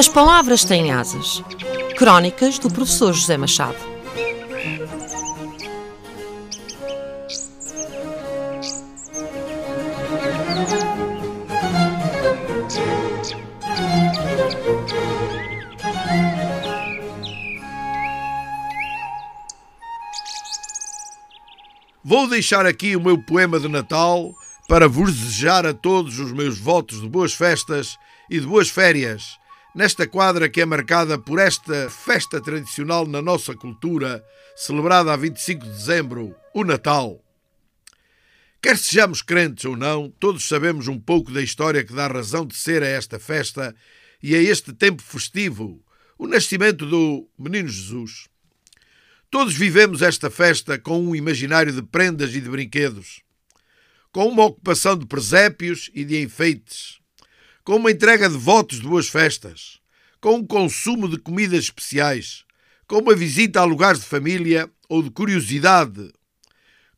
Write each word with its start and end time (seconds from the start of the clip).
As 0.00 0.08
palavras 0.08 0.64
têm 0.64 0.90
asas. 0.90 1.42
Crónicas 1.94 2.58
do 2.58 2.70
professor 2.70 3.12
José 3.12 3.36
Machado. 3.36 3.76
Vou 22.02 22.26
deixar 22.26 22.64
aqui 22.64 22.96
o 22.96 23.00
meu 23.02 23.22
poema 23.22 23.60
de 23.60 23.68
Natal 23.68 24.32
para 24.66 24.88
vos 24.88 25.12
desejar 25.12 25.66
a 25.66 25.74
todos 25.74 26.18
os 26.18 26.32
meus 26.32 26.58
votos 26.58 27.02
de 27.02 27.06
boas 27.06 27.34
festas 27.34 27.98
e 28.30 28.40
de 28.40 28.46
boas 28.46 28.70
férias, 28.70 29.38
nesta 29.74 30.06
quadra 30.06 30.48
que 30.48 30.60
é 30.60 30.64
marcada 30.64 31.18
por 31.18 31.38
esta 31.38 31.88
festa 31.88 32.40
tradicional 32.40 33.06
na 33.06 33.22
nossa 33.22 33.54
cultura, 33.54 34.24
celebrada 34.56 35.12
a 35.12 35.16
25 35.16 35.64
de 35.64 35.70
dezembro, 35.70 36.34
o 36.54 36.64
Natal. 36.64 37.24
Quer 38.62 38.76
sejamos 38.76 39.22
crentes 39.22 39.64
ou 39.64 39.76
não, 39.76 40.10
todos 40.10 40.46
sabemos 40.46 40.86
um 40.88 40.98
pouco 40.98 41.32
da 41.32 41.40
história 41.40 41.84
que 41.84 41.94
dá 41.94 42.08
razão 42.08 42.44
de 42.44 42.54
ser 42.54 42.82
a 42.82 42.88
esta 42.88 43.18
festa 43.18 43.74
e 44.22 44.34
a 44.34 44.42
este 44.42 44.72
tempo 44.72 45.02
festivo, 45.02 45.82
o 46.18 46.26
nascimento 46.26 46.84
do 46.84 47.26
Menino 47.38 47.68
Jesus. 47.68 48.28
Todos 49.30 49.54
vivemos 49.54 50.02
esta 50.02 50.28
festa 50.28 50.78
com 50.78 51.00
um 51.00 51.14
imaginário 51.14 51.72
de 51.72 51.82
prendas 51.82 52.34
e 52.34 52.40
de 52.40 52.50
brinquedos, 52.50 53.22
com 54.12 54.26
uma 54.26 54.44
ocupação 54.44 54.96
de 54.96 55.06
presépios 55.06 55.90
e 55.94 56.04
de 56.04 56.20
enfeites, 56.20 56.99
com 57.70 57.76
uma 57.76 57.92
entrega 57.92 58.28
de 58.28 58.36
votos 58.36 58.80
de 58.80 58.88
boas 58.88 59.08
festas, 59.08 59.78
com 60.20 60.34
um 60.34 60.44
consumo 60.44 61.08
de 61.08 61.16
comidas 61.16 61.66
especiais, 61.66 62.44
com 62.84 62.98
uma 62.98 63.14
visita 63.14 63.60
a 63.60 63.64
lugares 63.64 64.00
de 64.00 64.06
família 64.06 64.68
ou 64.88 65.04
de 65.04 65.08
curiosidade, 65.08 66.12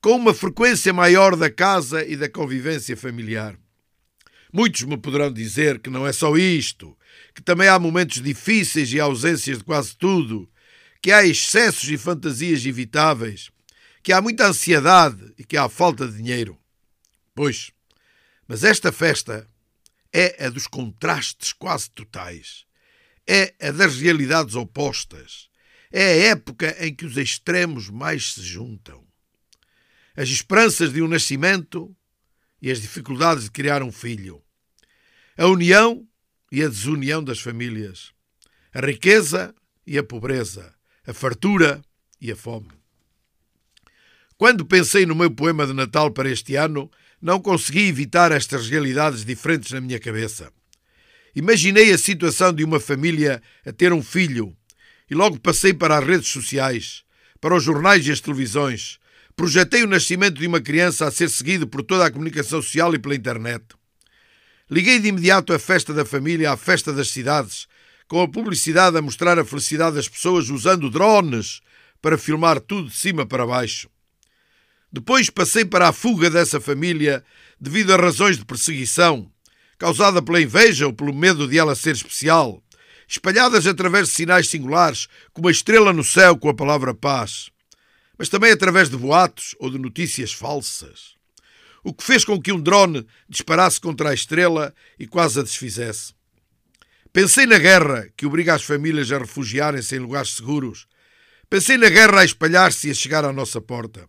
com 0.01 0.17
uma 0.17 0.33
frequência 0.33 0.91
maior 0.91 1.37
da 1.37 1.51
casa 1.51 2.03
e 2.03 2.17
da 2.17 2.27
convivência 2.27 2.97
familiar. 2.97 3.55
Muitos 4.51 4.85
me 4.85 4.97
poderão 4.97 5.31
dizer 5.31 5.79
que 5.79 5.91
não 5.91 6.07
é 6.07 6.13
só 6.15 6.35
isto, 6.39 6.97
que 7.35 7.43
também 7.43 7.69
há 7.69 7.79
momentos 7.79 8.23
difíceis 8.23 8.91
e 8.95 8.99
ausências 8.99 9.59
de 9.59 9.65
quase 9.65 9.95
tudo, 9.95 10.49
que 11.03 11.13
há 11.13 11.23
excessos 11.23 11.91
e 11.91 11.99
fantasias 11.99 12.65
evitáveis, 12.65 13.51
que 14.03 14.11
há 14.11 14.23
muita 14.23 14.47
ansiedade 14.47 15.35
e 15.37 15.45
que 15.45 15.59
há 15.59 15.69
falta 15.69 16.09
de 16.09 16.17
dinheiro. 16.17 16.59
Pois, 17.35 17.73
mas 18.49 18.65
esta 18.65 18.91
festa 18.91 19.47
é 20.13 20.47
a 20.47 20.51
dos 20.51 20.67
contrastes 20.67 21.53
quase 21.53 21.91
totais. 21.91 22.65
É 23.27 23.55
a 23.61 23.71
das 23.71 23.97
realidades 23.97 24.55
opostas. 24.55 25.49
É 25.91 26.05
a 26.05 26.17
época 26.31 26.77
em 26.85 26.95
que 26.95 27.07
os 27.07 27.17
extremos 27.17 27.89
mais 27.89 28.35
se 28.35 28.43
juntam. 28.43 29.07
As 30.17 30.29
esperanças 30.29 30.93
de 30.93 31.01
um 31.01 31.09
nascimento 31.09 31.95
e 32.61 32.71
as 32.71 32.81
dificuldades 32.81 33.45
de 33.45 33.51
criar 33.51 33.83
um 33.83 33.93
filho. 33.93 34.43
A 35.37 35.47
união 35.47 36.07
e 36.51 36.63
a 36.63 36.69
desunião 36.69 37.23
das 37.23 37.41
famílias. 37.41 38.13
A 38.75 38.81
riqueza 38.81 39.55
e 39.87 39.97
a 39.99 40.03
pobreza 40.03 40.75
a 41.07 41.13
fartura 41.13 41.83
e 42.21 42.31
a 42.31 42.37
fome. 42.37 42.71
Quando 44.37 44.65
pensei 44.65 45.07
no 45.07 45.15
meu 45.15 45.31
poema 45.31 45.67
de 45.67 45.73
Natal 45.73 46.11
para 46.11 46.31
este 46.31 46.57
ano, 46.57 46.91
não 47.23 47.41
consegui 47.41 47.87
evitar 47.87 48.33
estas 48.33 48.69
realidades 48.69 49.25
diferentes 49.25 49.71
na 49.71 49.81
minha 49.81 50.01
cabeça. 50.01 50.53
Imaginei 51.35 51.93
a 51.93 51.97
situação 51.97 52.53
de 52.53 52.65
uma 52.65 52.81
família 52.81 53.41
a 53.65 53.73
ter 53.73 53.93
um 53.93 54.03
filho 54.03 54.55
e 55.09 55.15
logo 55.15 55.39
passei 55.39 55.73
para 55.73 55.97
as 55.97 56.05
redes 56.05 56.29
sociais, 56.29 57.05
para 57.41 57.55
os 57.55 57.63
jornais 57.63 58.05
e 58.07 58.11
as 58.11 58.21
televisões. 58.21 58.99
Projetei 59.37 59.85
o 59.85 59.87
nascimento 59.87 60.41
de 60.41 60.47
uma 60.47 60.61
criança 60.61 61.07
a 61.07 61.11
ser 61.13 61.31
seguido 61.31 61.67
por 61.67 61.83
toda 61.83 62.05
a 62.05 62.11
comunicação 62.11 62.61
social 62.61 62.93
e 62.95 62.99
pela 62.99 63.15
internet. 63.15 63.65
Liguei 64.69 64.99
de 64.99 65.09
imediato 65.09 65.53
a 65.53 65.59
festa 65.59 65.95
da 65.95 66.05
família 66.05 66.51
à 66.51 66.57
festa 66.57 66.93
das 66.93 67.09
cidades, 67.09 67.67
com 68.09 68.21
a 68.21 68.29
publicidade 68.29 68.99
a 68.99 69.03
mostrar 69.03 69.39
a 69.39 69.45
felicidade 69.45 69.97
das 69.97 70.09
pessoas 70.09 70.51
usando 70.51 70.91
drones 70.91 71.61
para 72.01 72.19
filmar 72.19 72.61
tudo 72.61 72.89
de 72.89 72.97
cima 72.97 73.25
para 73.25 73.47
baixo. 73.47 73.92
Depois 74.93 75.31
passei 75.31 75.65
para 75.65 75.89
a 75.89 75.93
fuga 75.93 76.29
dessa 76.29 76.61
família 76.61 77.25
devido 77.59 77.95
a 77.95 77.97
razões 77.97 78.37
de 78.37 78.45
perseguição, 78.45 79.31
causada 79.79 80.21
pela 80.21 80.41
inveja 80.41 80.87
ou 80.87 80.93
pelo 80.93 81.15
medo 81.15 81.49
de 81.49 81.59
ela 81.59 81.75
ser 81.75 81.95
especial, 81.95 82.63
espalhadas 83.09 83.67
através 83.67 84.09
de 84.09 84.15
sinais 84.15 84.49
singulares, 84.49 85.09
como 85.33 85.49
a 85.49 85.51
estrela 85.51 85.95
no 85.95 86.05
céu 86.05 86.37
com 86.37 86.51
a 86.51 86.55
palavra 86.55 86.93
paz, 86.93 87.51
mas 88.19 88.29
também 88.29 88.53
através 88.53 88.91
de 88.91 88.97
boatos 88.99 89.57
ou 89.59 89.71
de 89.71 89.79
notícias 89.79 90.33
falsas. 90.33 91.15
O 91.83 91.95
que 91.95 92.05
fez 92.05 92.25
com 92.25 92.41
que 92.41 92.53
um 92.53 92.61
drone 92.61 93.07
disparasse 93.29 93.81
contra 93.81 94.11
a 94.11 94.15
estrela 94.15 94.75
e 94.99 95.07
quase 95.07 95.41
a 95.41 95.43
desfizesse. 95.43 96.15
Pensei 97.13 97.47
na 97.47 97.59
guerra 97.59 98.09
que 98.17 98.27
obriga 98.27 98.55
as 98.55 98.63
famílias 98.63 99.11
a 99.11 99.19
refugiarem-se 99.19 99.97
em 99.97 99.99
lugares 99.99 100.35
seguros. 100.35 100.87
Pensei 101.51 101.77
na 101.77 101.89
guerra 101.89 102.21
a 102.21 102.25
espalhar-se 102.25 102.89
e 102.89 102.91
a 102.91 102.95
chegar 102.95 103.25
à 103.25 103.33
nossa 103.33 103.61
porta. 103.61 104.09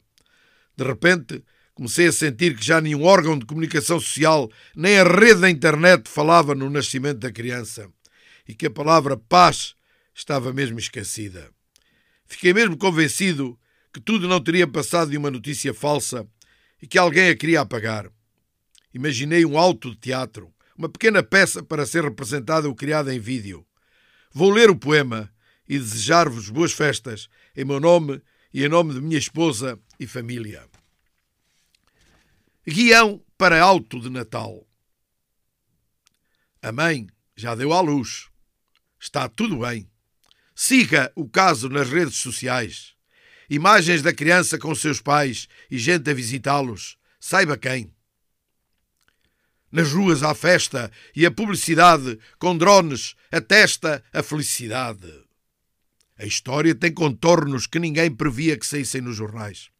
De 0.75 0.83
repente, 0.83 1.43
comecei 1.73 2.07
a 2.07 2.11
sentir 2.11 2.55
que 2.55 2.65
já 2.65 2.81
nenhum 2.81 3.03
órgão 3.03 3.37
de 3.37 3.45
comunicação 3.45 3.99
social, 3.99 4.51
nem 4.75 4.97
a 4.97 5.03
rede 5.03 5.41
da 5.41 5.49
internet 5.49 6.09
falava 6.09 6.55
no 6.55 6.69
nascimento 6.69 7.19
da 7.19 7.31
criança 7.31 7.89
e 8.47 8.53
que 8.53 8.67
a 8.67 8.71
palavra 8.71 9.17
paz 9.17 9.75
estava 10.13 10.53
mesmo 10.53 10.79
esquecida. 10.79 11.49
Fiquei 12.25 12.53
mesmo 12.53 12.77
convencido 12.77 13.57
que 13.93 14.01
tudo 14.01 14.27
não 14.27 14.41
teria 14.41 14.67
passado 14.67 15.11
de 15.11 15.17
uma 15.17 15.31
notícia 15.31 15.73
falsa 15.73 16.27
e 16.81 16.87
que 16.87 16.97
alguém 16.97 17.29
a 17.29 17.35
queria 17.35 17.61
apagar. 17.61 18.09
Imaginei 18.93 19.45
um 19.45 19.57
alto 19.57 19.91
de 19.91 19.97
teatro, 19.97 20.53
uma 20.77 20.89
pequena 20.89 21.23
peça 21.23 21.63
para 21.63 21.85
ser 21.85 22.03
representada 22.03 22.67
ou 22.67 22.75
criada 22.75 23.13
em 23.13 23.19
vídeo. 23.19 23.65
Vou 24.31 24.49
ler 24.51 24.69
o 24.69 24.75
poema 24.75 25.31
e 25.67 25.77
desejar-vos 25.77 26.49
boas 26.49 26.73
festas 26.73 27.29
em 27.55 27.63
meu 27.63 27.79
nome 27.79 28.21
e 28.53 28.63
em 28.63 28.69
nome 28.69 28.93
de 28.93 29.01
minha 29.01 29.17
esposa 29.17 29.79
e 29.99 30.07
família. 30.07 30.67
Guião 32.65 33.23
para 33.37 33.61
Alto 33.61 33.99
de 33.99 34.09
Natal. 34.09 34.65
A 36.61 36.71
mãe 36.71 37.07
já 37.35 37.55
deu 37.55 37.73
à 37.73 37.81
luz. 37.81 38.29
Está 38.99 39.27
tudo 39.27 39.59
bem. 39.59 39.89
Siga 40.55 41.11
o 41.15 41.27
caso 41.27 41.67
nas 41.67 41.89
redes 41.89 42.15
sociais. 42.15 42.93
Imagens 43.49 44.01
da 44.01 44.13
criança 44.13 44.57
com 44.57 44.73
seus 44.73 45.01
pais 45.01 45.47
e 45.69 45.77
gente 45.77 46.09
a 46.09 46.13
visitá-los. 46.13 46.97
Saiba 47.19 47.57
quem. 47.57 47.93
Nas 49.69 49.91
ruas 49.91 50.23
há 50.23 50.33
festa 50.33 50.91
e 51.15 51.25
a 51.25 51.31
publicidade 51.31 52.17
com 52.37 52.57
drones 52.57 53.15
atesta 53.31 54.03
a 54.13 54.23
felicidade. 54.23 55.11
A 56.17 56.25
história 56.25 56.73
tem 56.75 56.93
contornos 56.93 57.67
que 57.67 57.79
ninguém 57.79 58.09
previa 58.09 58.57
que 58.57 58.65
saíssem 58.65 59.01
nos 59.01 59.17
jornais. 59.17 59.72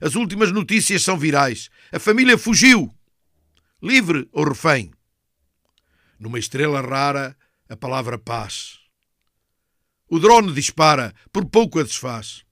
As 0.00 0.14
últimas 0.14 0.52
notícias 0.52 1.02
são 1.02 1.18
virais. 1.18 1.70
A 1.92 1.98
família 1.98 2.36
fugiu. 2.36 2.94
Livre 3.82 4.28
ou 4.32 4.44
refém? 4.44 4.92
Numa 6.18 6.38
estrela 6.38 6.80
rara, 6.80 7.36
a 7.68 7.76
palavra 7.76 8.18
paz. 8.18 8.78
O 10.08 10.18
drone 10.18 10.52
dispara, 10.52 11.14
por 11.32 11.44
pouco 11.46 11.80
a 11.80 11.82
desfaz. 11.82 12.44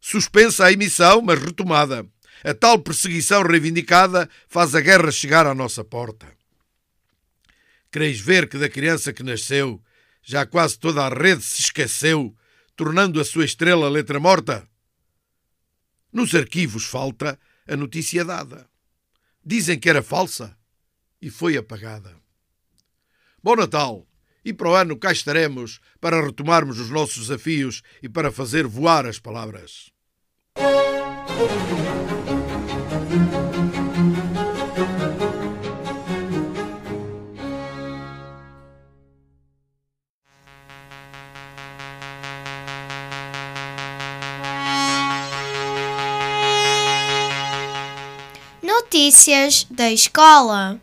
Suspensa 0.00 0.66
a 0.66 0.72
emissão, 0.72 1.22
mas 1.22 1.40
retomada. 1.40 2.06
A 2.44 2.54
tal 2.54 2.78
perseguição 2.78 3.42
reivindicada 3.42 4.28
faz 4.46 4.74
a 4.74 4.80
guerra 4.80 5.10
chegar 5.10 5.46
à 5.46 5.54
nossa 5.54 5.82
porta. 5.82 6.26
Quereis 7.90 8.20
ver 8.20 8.48
que 8.48 8.58
da 8.58 8.68
criança 8.68 9.12
que 9.12 9.22
nasceu 9.22 9.82
já 10.22 10.44
quase 10.44 10.78
toda 10.78 11.04
a 11.04 11.08
rede 11.08 11.42
se 11.42 11.62
esqueceu, 11.62 12.36
tornando 12.74 13.20
a 13.20 13.24
sua 13.24 13.44
estrela 13.44 13.88
letra 13.88 14.20
morta? 14.20 14.68
Nos 16.16 16.34
arquivos 16.34 16.86
falta 16.86 17.38
a 17.68 17.76
notícia 17.76 18.24
dada. 18.24 18.66
Dizem 19.44 19.78
que 19.78 19.90
era 19.90 20.02
falsa 20.02 20.56
e 21.20 21.28
foi 21.28 21.58
apagada. 21.58 22.16
Bom 23.42 23.54
Natal 23.54 24.06
E 24.42 24.50
para 24.54 24.70
o 24.70 24.74
ano 24.74 24.96
cá 24.96 25.12
estaremos 25.12 25.78
para 26.00 26.24
retomarmos 26.24 26.80
os 26.80 26.88
nossos 26.88 27.26
desafios 27.26 27.82
e 28.02 28.08
para 28.08 28.32
fazer 28.32 28.66
voar 28.66 29.04
as 29.04 29.18
palavras. 29.18 29.92
Notícias 49.06 49.64
da 49.70 49.88
escola. 49.92 50.80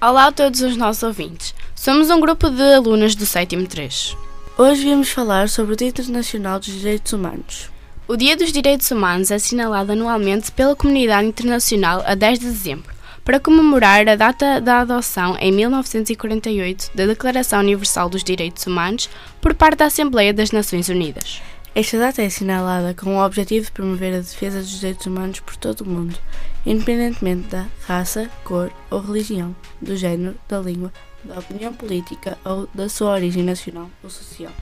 Olá 0.00 0.26
a 0.26 0.32
todos 0.32 0.60
os 0.60 0.76
nossos 0.76 1.04
ouvintes. 1.04 1.54
Somos 1.76 2.10
um 2.10 2.18
grupo 2.18 2.50
de 2.50 2.60
alunas 2.74 3.14
do 3.14 3.24
sétimo 3.24 3.64
3. 3.64 4.16
Hoje 4.58 4.82
viemos 4.82 5.10
falar 5.10 5.48
sobre 5.48 5.74
o 5.74 5.76
Dia 5.76 5.86
Internacional 5.86 6.58
dos 6.58 6.66
Direitos 6.66 7.12
Humanos. 7.12 7.70
O 8.08 8.16
Dia 8.16 8.36
dos 8.36 8.52
Direitos 8.52 8.90
Humanos 8.90 9.30
é 9.30 9.36
assinalado 9.36 9.92
anualmente 9.92 10.50
pela 10.50 10.74
comunidade 10.74 11.28
internacional 11.28 12.02
a 12.04 12.16
10 12.16 12.40
de 12.40 12.46
dezembro, 12.46 12.92
para 13.24 13.40
comemorar 13.40 14.08
a 14.08 14.16
data 14.16 14.60
da 14.60 14.80
adoção 14.80 15.36
em 15.38 15.52
1948 15.52 16.90
da 16.94 17.06
Declaração 17.06 17.60
Universal 17.60 18.08
dos 18.08 18.24
Direitos 18.24 18.66
Humanos 18.66 19.08
por 19.40 19.54
parte 19.54 19.78
da 19.78 19.86
Assembleia 19.86 20.32
das 20.32 20.50
Nações 20.50 20.88
Unidas. 20.88 21.42
Esta 21.72 21.98
data 21.98 22.20
é 22.20 22.26
assinalada 22.26 22.94
com 22.94 23.16
o 23.16 23.24
objetivo 23.24 23.66
de 23.66 23.72
promover 23.72 24.14
a 24.14 24.18
defesa 24.18 24.58
dos 24.58 24.80
direitos 24.80 25.06
humanos 25.06 25.38
por 25.38 25.54
todo 25.56 25.82
o 25.82 25.88
mundo, 25.88 26.18
independentemente 26.66 27.48
da 27.48 27.66
raça, 27.86 28.28
cor 28.42 28.72
ou 28.90 29.00
religião, 29.00 29.54
do 29.80 29.96
género, 29.96 30.34
da 30.48 30.58
língua, 30.58 30.92
da 31.22 31.38
opinião 31.38 31.72
política 31.72 32.36
ou 32.44 32.68
da 32.74 32.88
sua 32.88 33.12
origem 33.12 33.44
nacional 33.44 33.88
ou 34.02 34.10
social. 34.10 34.52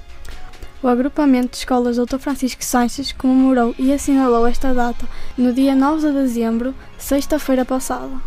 O 0.82 0.86
agrupamento 0.86 1.52
de 1.52 1.56
escolas 1.56 1.96
Dr. 1.96 2.18
Francisco 2.18 2.64
Sanches 2.64 3.10
comemorou 3.10 3.74
e 3.78 3.92
assinalou 3.92 4.46
esta 4.46 4.72
data 4.72 5.08
no 5.36 5.52
dia 5.52 5.74
9 5.74 6.06
de 6.06 6.12
dezembro, 6.12 6.74
sexta-feira 6.98 7.64
passada. 7.64 8.20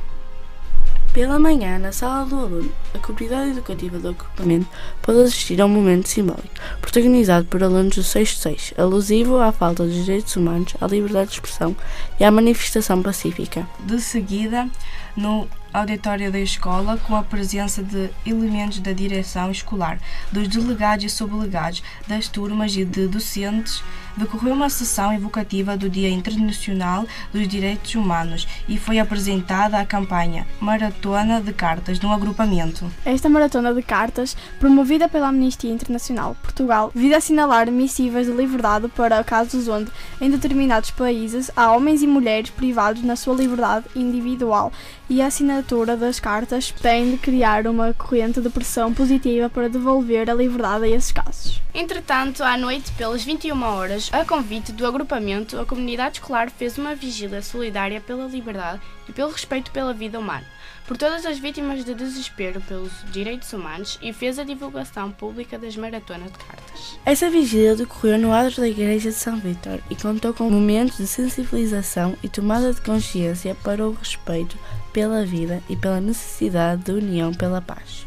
Pela 1.14 1.38
manhã, 1.38 1.78
na 1.78 1.92
sala 1.92 2.26
do 2.26 2.38
aluno, 2.38 2.72
a 2.96 2.98
comunidade 3.00 3.52
educativa 3.52 4.00
do 4.00 4.10
agrupamento 4.10 4.66
pôde 5.02 5.20
assistir 5.20 5.60
a 5.60 5.66
um 5.66 5.70
momento 5.70 6.08
simbólico, 6.08 6.48
protagonizado 6.80 7.46
por 7.48 7.62
alunos 7.62 7.98
do 7.98 8.02
6 8.04 8.76
alusivo 8.78 9.38
à 9.38 9.52
falta 9.52 9.84
dos 9.84 10.06
direitos 10.06 10.34
humanos, 10.38 10.74
à 10.80 10.88
liberdade 10.88 11.32
de 11.32 11.34
expressão 11.34 11.76
e 12.18 12.24
à 12.24 12.32
manifestação 12.32 13.04
pacífica. 13.04 13.68
De 13.82 14.00
seguida, 14.00 14.70
no 15.14 15.50
auditório 15.74 16.32
da 16.32 16.40
escola, 16.40 16.98
com 16.98 17.14
a 17.14 17.24
presença 17.24 17.84
de 17.84 18.10
elementos 18.26 18.80
da 18.80 18.94
direção 18.94 19.52
escolar, 19.52 20.00
dos 20.32 20.48
delegados 20.48 21.04
e 21.04 21.10
subdelegados, 21.10 21.84
das 22.08 22.30
turmas 22.30 22.74
e 22.78 22.86
de 22.86 23.08
docentes, 23.08 23.84
decorreu 24.18 24.54
uma 24.54 24.70
sessão 24.70 25.14
evocativa 25.14 25.78
do 25.78 25.90
Dia 25.90 26.10
Internacional 26.10 27.06
dos 27.32 27.48
Direitos 27.48 27.96
Humanos 27.96 28.48
e 28.68 28.78
foi 28.78 29.00
apresentada 29.00 29.78
a 29.78 29.86
campanha 29.86 30.48
Maratona 30.60 31.42
de 31.42 31.54
Cartas 31.54 32.00
no 32.00 32.12
agrupamento. 32.12 32.92
Esta 33.06 33.30
maratona 33.30 33.74
de 33.74 33.82
cartas, 33.82 34.36
promovida 34.60 35.08
pela 35.08 35.30
Amnistia 35.30 35.72
Internacional 35.72 36.36
Portugal, 36.42 36.92
visa 36.94 37.18
assinalar 37.18 37.72
missivas 37.72 38.28
de 38.28 38.34
liberdade 38.34 38.88
para 38.90 39.24
casos 39.24 39.68
onde, 39.68 39.92
em 40.20 40.30
determinados 40.30 40.92
países, 40.92 41.52
há 41.56 41.72
homens 41.72 42.02
e 42.02 42.08
mulheres 42.08 42.50
privados 42.50 43.04
na 43.04 43.16
sua 43.16 43.36
liberdade 43.36 43.86
individual 43.96 44.72
e 45.12 45.22
a 45.22 45.28
assinatura 45.28 45.98
das 45.98 46.22
cartas 46.22 46.72
tem 46.72 47.12
de 47.12 47.18
criar 47.18 47.68
uma 47.68 47.94
corrente 47.94 48.40
de 48.40 48.50
pressão 48.50 48.94
positiva 48.94 49.50
para 49.50 49.68
devolver 49.68 50.30
a 50.30 50.34
liberdade 50.34 50.86
a 50.86 50.88
esses 50.88 51.12
casos. 51.12 51.62
Entretanto, 51.74 52.42
à 52.42 52.56
noite, 52.56 52.94
pelas 52.94 53.22
21 53.22 53.62
horas, 53.62 54.10
a 54.14 54.24
convite 54.24 54.72
do 54.72 54.88
agrupamento, 54.88 55.60
a 55.60 55.66
comunidade 55.66 56.20
escolar 56.20 56.50
fez 56.50 56.78
uma 56.78 56.96
vigília 56.96 57.42
solidária 57.42 58.00
pela 58.00 58.26
liberdade 58.26 58.80
e 59.10 59.12
pelo 59.12 59.32
respeito 59.32 59.70
pela 59.72 59.94
vida 59.94 60.18
humana, 60.18 60.46
por 60.88 60.96
todas 60.96 61.26
as 61.26 61.38
vítimas 61.38 61.84
de 61.84 61.94
desespero 61.94 62.62
pelos 62.62 62.92
direitos 63.12 63.52
humanos 63.52 64.00
e 64.02 64.14
fez 64.14 64.40
a 64.40 64.46
divulgação 64.46 65.12
pública 65.12 65.60
das 65.60 65.76
maratonas 65.76 66.32
de 66.32 66.38
cartas. 66.38 66.98
Essa 67.06 67.30
vigília 67.30 67.76
decorreu 67.76 68.18
no 68.18 68.32
adro 68.32 68.62
da 68.62 68.68
Igreja 68.68 69.10
de 69.10 69.16
São 69.16 69.38
Vítor 69.38 69.82
e 69.90 69.96
contou 69.96 70.34
com 70.34 70.50
momentos 70.50 70.98
de 70.98 71.08
sensibilização 71.08 72.16
e 72.24 72.30
tomada 72.30 72.74
de 72.74 72.80
consciência 72.80 73.56
para 73.56 73.86
o 73.86 73.92
respeito 73.92 74.58
pela 74.94 75.26
vida 75.26 75.62
e 75.70 75.76
pela 75.76 76.02
necessidade 76.02 76.84
de 76.84 76.92
união 76.92 77.34
pela 77.34 77.62
paz. 77.62 78.06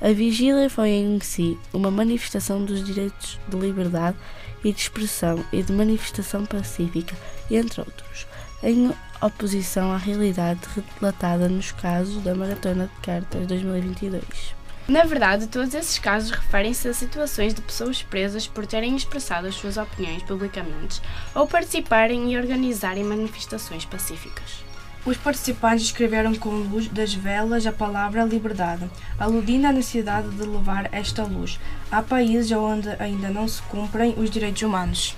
A 0.00 0.12
vigília 0.12 0.68
foi 0.68 0.90
em 0.90 1.20
si 1.20 1.56
uma 1.72 1.90
manifestação 1.90 2.64
dos 2.64 2.84
direitos 2.84 3.38
de 3.48 3.56
liberdade 3.56 4.16
e 4.64 4.72
de 4.72 4.80
expressão 4.80 5.44
e 5.52 5.62
de 5.62 5.72
manifestação 5.72 6.44
pacífica, 6.44 7.14
entre 7.50 7.80
outros, 7.80 8.26
em 8.62 8.92
oposição 9.20 9.92
à 9.92 9.96
realidade 9.96 10.60
relatada 11.00 11.48
nos 11.48 11.70
casos 11.70 12.22
da 12.24 12.34
Maratona 12.34 12.88
de 12.88 13.00
Cartas 13.00 13.46
2022. 13.46 14.62
Na 14.88 15.04
verdade, 15.04 15.46
todos 15.46 15.72
esses 15.74 15.98
casos 16.00 16.32
referem-se 16.32 16.88
a 16.88 16.94
situações 16.94 17.54
de 17.54 17.62
pessoas 17.62 18.02
presas 18.02 18.48
por 18.48 18.66
terem 18.66 18.96
expressado 18.96 19.46
as 19.46 19.54
suas 19.54 19.76
opiniões 19.76 20.24
publicamente 20.24 21.00
ou 21.34 21.46
participarem 21.46 22.32
e 22.32 22.36
organizarem 22.36 23.04
manifestações 23.04 23.84
pacíficas. 23.84 24.64
Os 25.04 25.16
participantes 25.16 25.86
escreveram 25.86 26.32
com 26.36 26.50
luz 26.50 26.86
das 26.86 27.12
velas 27.12 27.66
a 27.66 27.72
palavra 27.72 28.24
liberdade, 28.24 28.88
aludindo 29.18 29.66
à 29.66 29.72
necessidade 29.72 30.28
de 30.30 30.46
levar 30.46 30.88
esta 30.92 31.24
luz 31.24 31.58
a 31.90 32.00
países 32.00 32.52
onde 32.52 32.88
ainda 33.00 33.28
não 33.28 33.48
se 33.48 33.60
cumprem 33.62 34.14
os 34.16 34.30
direitos 34.30 34.62
humanos. 34.62 35.16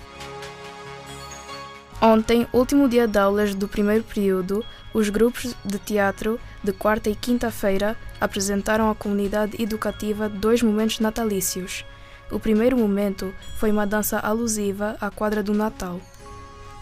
Ontem, 2.00 2.46
último 2.52 2.88
dia 2.88 3.06
de 3.06 3.19
aulas 3.19 3.54
do 3.54 3.69
primeiro 3.69 4.04
período, 4.04 4.64
os 4.93 5.10
grupos 5.10 5.55
de 5.64 5.79
teatro 5.79 6.41
de 6.62 6.72
quarta 6.72 7.10
e 7.10 7.14
quinta-feira 7.14 7.96
apresentaram 8.19 8.91
à 8.91 8.94
comunidade 8.94 9.62
educativa 9.62 10.29
dois 10.29 10.62
momentos 10.62 10.98
natalícios. 10.98 11.84
O 12.31 12.41
primeiro 12.41 12.76
momento 12.76 13.34
foi 13.58 13.70
uma 13.70 13.86
dança 13.86 14.19
alusiva 14.19 14.96
à 14.98 15.10
quadra 15.10 15.43
do 15.43 15.53
Natal. 15.53 16.00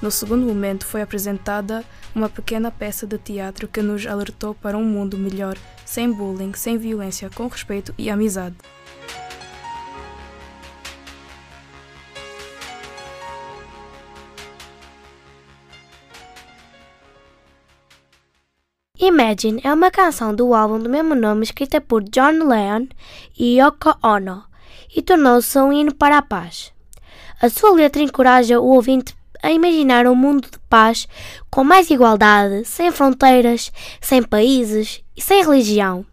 No 0.01 0.11
segundo 0.11 0.45
momento 0.45 0.85
foi 0.85 1.03
apresentada 1.03 1.85
uma 2.15 2.29
pequena 2.29 2.71
peça 2.71 3.07
de 3.07 3.19
teatro 3.19 3.69
que 3.69 3.83
nos 3.83 4.07
alertou 4.07 4.55
para 4.55 4.77
um 4.77 4.85
mundo 4.85 5.17
melhor, 5.17 5.57
sem 5.85 6.13
bullying, 6.13 6.53
sem 6.55 6.77
violência, 6.79 7.31
com 7.31 7.47
respeito 7.47 7.95
e 7.97 8.11
amizade. 8.11 8.57
Imagine 18.99 19.61
é 19.65 19.73
uma 19.73 19.91
canção 19.91 20.33
do 20.33 20.55
álbum 20.55 20.79
do 20.79 20.89
mesmo 20.89 21.15
nome 21.17 21.43
escrita 21.43 21.81
por 21.81 22.05
John 22.05 22.47
Lennon 22.47 22.87
e 23.37 23.61
Yoko 23.61 23.97
Ono 24.01 24.45
e 24.95 25.03
tornou-se 25.03 25.59
um 25.59 25.73
hino 25.73 25.93
para 25.93 26.19
a 26.19 26.23
paz. 26.23 26.73
A 27.41 27.49
sua 27.49 27.73
letra 27.73 28.01
encoraja 28.01 28.61
o 28.61 28.67
ouvinte 28.69 29.17
a 29.43 29.51
imaginar 29.51 30.07
um 30.07 30.15
mundo 30.15 30.49
de 30.51 30.59
paz 30.69 31.09
com 31.51 31.65
mais 31.65 31.91
igualdade, 31.91 32.65
sem 32.65 32.93
fronteiras, 32.93 33.73
sem 34.01 34.23
países 34.23 35.03
e 35.17 35.21
sem 35.21 35.43
religião, 35.43 36.07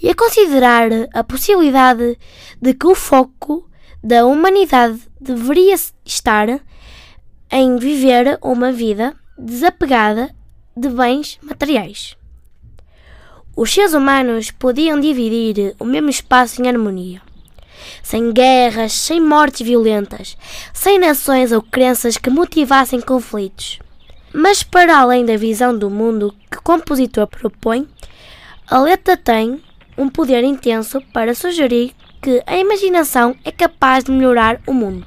e 0.00 0.08
a 0.08 0.14
considerar 0.14 0.88
a 1.12 1.24
possibilidade 1.24 2.16
de 2.60 2.74
que 2.74 2.86
o 2.86 2.94
foco 2.94 3.68
da 4.02 4.24
humanidade 4.24 5.00
deveria 5.20 5.74
estar 6.04 6.60
em 7.50 7.76
viver 7.76 8.38
uma 8.42 8.70
vida 8.70 9.14
desapegada 9.36 10.34
de 10.76 10.88
bens 10.88 11.38
materiais. 11.42 12.16
Os 13.54 13.72
seres 13.72 13.92
humanos 13.92 14.50
podiam 14.50 14.98
dividir 14.98 15.74
o 15.78 15.84
mesmo 15.84 16.08
espaço 16.08 16.62
em 16.62 16.68
harmonia 16.68 17.20
sem 18.02 18.32
guerras, 18.32 18.92
sem 18.92 19.20
mortes 19.20 19.66
violentas, 19.66 20.36
sem 20.72 20.98
nações 20.98 21.52
ou 21.52 21.62
crenças 21.62 22.16
que 22.16 22.30
motivassem 22.30 23.00
conflitos. 23.00 23.78
Mas 24.32 24.62
para 24.62 24.98
além 24.98 25.24
da 25.24 25.36
visão 25.36 25.76
do 25.76 25.90
mundo 25.90 26.34
que 26.50 26.58
o 26.58 26.62
compositor 26.62 27.26
propõe, 27.26 27.86
a 28.66 28.78
letra 28.80 29.16
tem 29.16 29.62
um 29.96 30.08
poder 30.08 30.42
intenso 30.42 31.00
para 31.12 31.34
sugerir 31.34 31.94
que 32.22 32.42
a 32.46 32.56
imaginação 32.56 33.36
é 33.44 33.50
capaz 33.50 34.04
de 34.04 34.12
melhorar 34.12 34.60
o 34.66 34.72
mundo. 34.72 35.06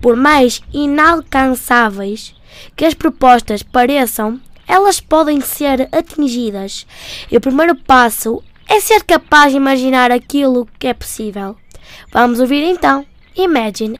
Por 0.00 0.16
mais 0.16 0.62
inalcançáveis 0.72 2.34
que 2.76 2.84
as 2.84 2.94
propostas 2.94 3.62
pareçam, 3.62 4.40
elas 4.66 5.00
podem 5.00 5.40
ser 5.40 5.88
atingidas. 5.92 6.86
E 7.30 7.36
o 7.36 7.40
primeiro 7.40 7.74
passo 7.74 8.42
é 8.68 8.80
ser 8.80 9.04
capaz 9.04 9.52
de 9.52 9.58
imaginar 9.58 10.10
aquilo 10.10 10.66
que 10.78 10.86
é 10.86 10.94
possível. 10.94 11.56
Vamos 12.10 12.40
ouvir 12.40 12.64
então. 12.64 13.06
Imagine 13.36 13.98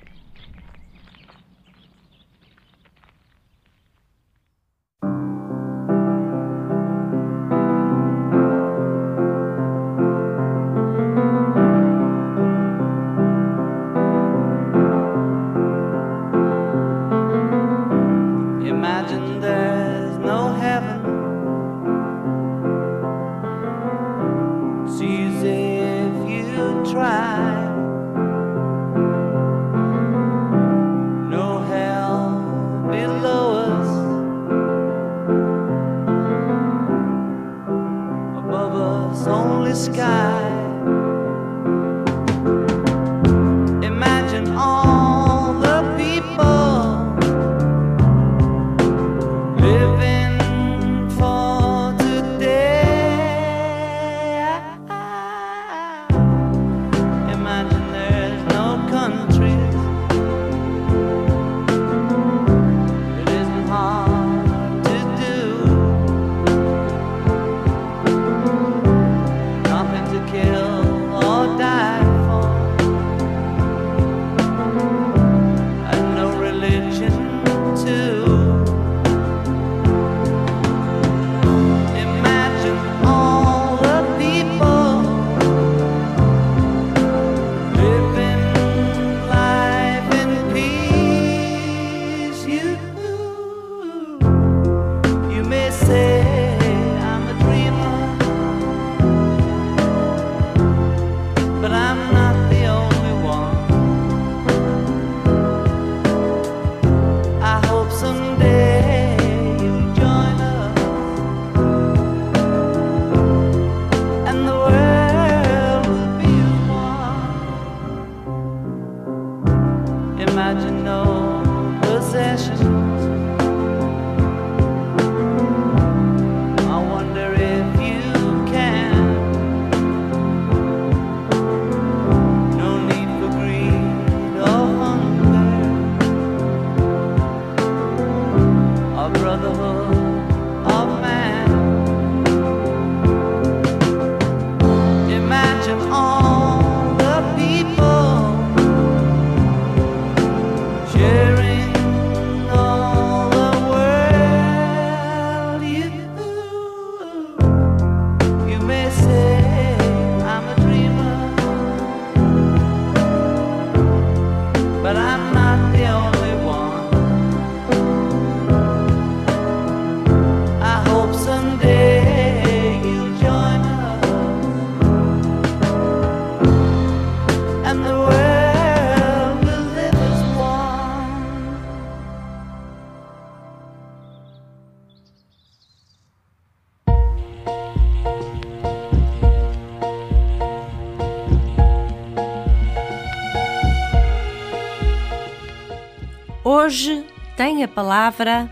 a 197.63 197.69
palavra 197.69 198.49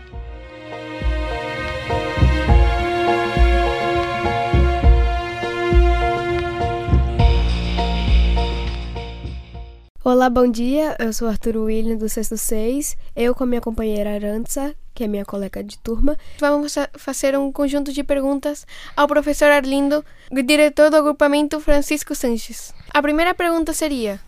Olá, 10.03 10.29
bom 10.29 10.49
dia. 10.49 10.95
Eu 10.99 11.13
sou 11.13 11.27
Arthur 11.27 11.57
William 11.57 11.95
do 11.95 12.09
Sexto 12.09 12.35
6. 12.37 12.97
Eu 13.15 13.35
com 13.35 13.45
minha 13.45 13.61
companheira 13.61 14.13
Arança, 14.15 14.75
que 14.95 15.03
é 15.03 15.07
minha 15.07 15.23
colega 15.23 15.63
de 15.63 15.77
turma, 15.77 16.17
vamos 16.39 16.73
fa- 16.73 16.89
fazer 16.97 17.37
um 17.37 17.51
conjunto 17.51 17.93
de 17.93 18.03
perguntas 18.03 18.65
ao 18.95 19.07
professor 19.07 19.51
Arlindo, 19.51 20.03
diretor 20.43 20.89
do 20.89 20.97
agrupamento 20.97 21.59
Francisco 21.59 22.15
Sanches. 22.15 22.73
A 22.91 23.01
primeira 23.01 23.33
pergunta 23.35 23.73
seria: 23.73 24.19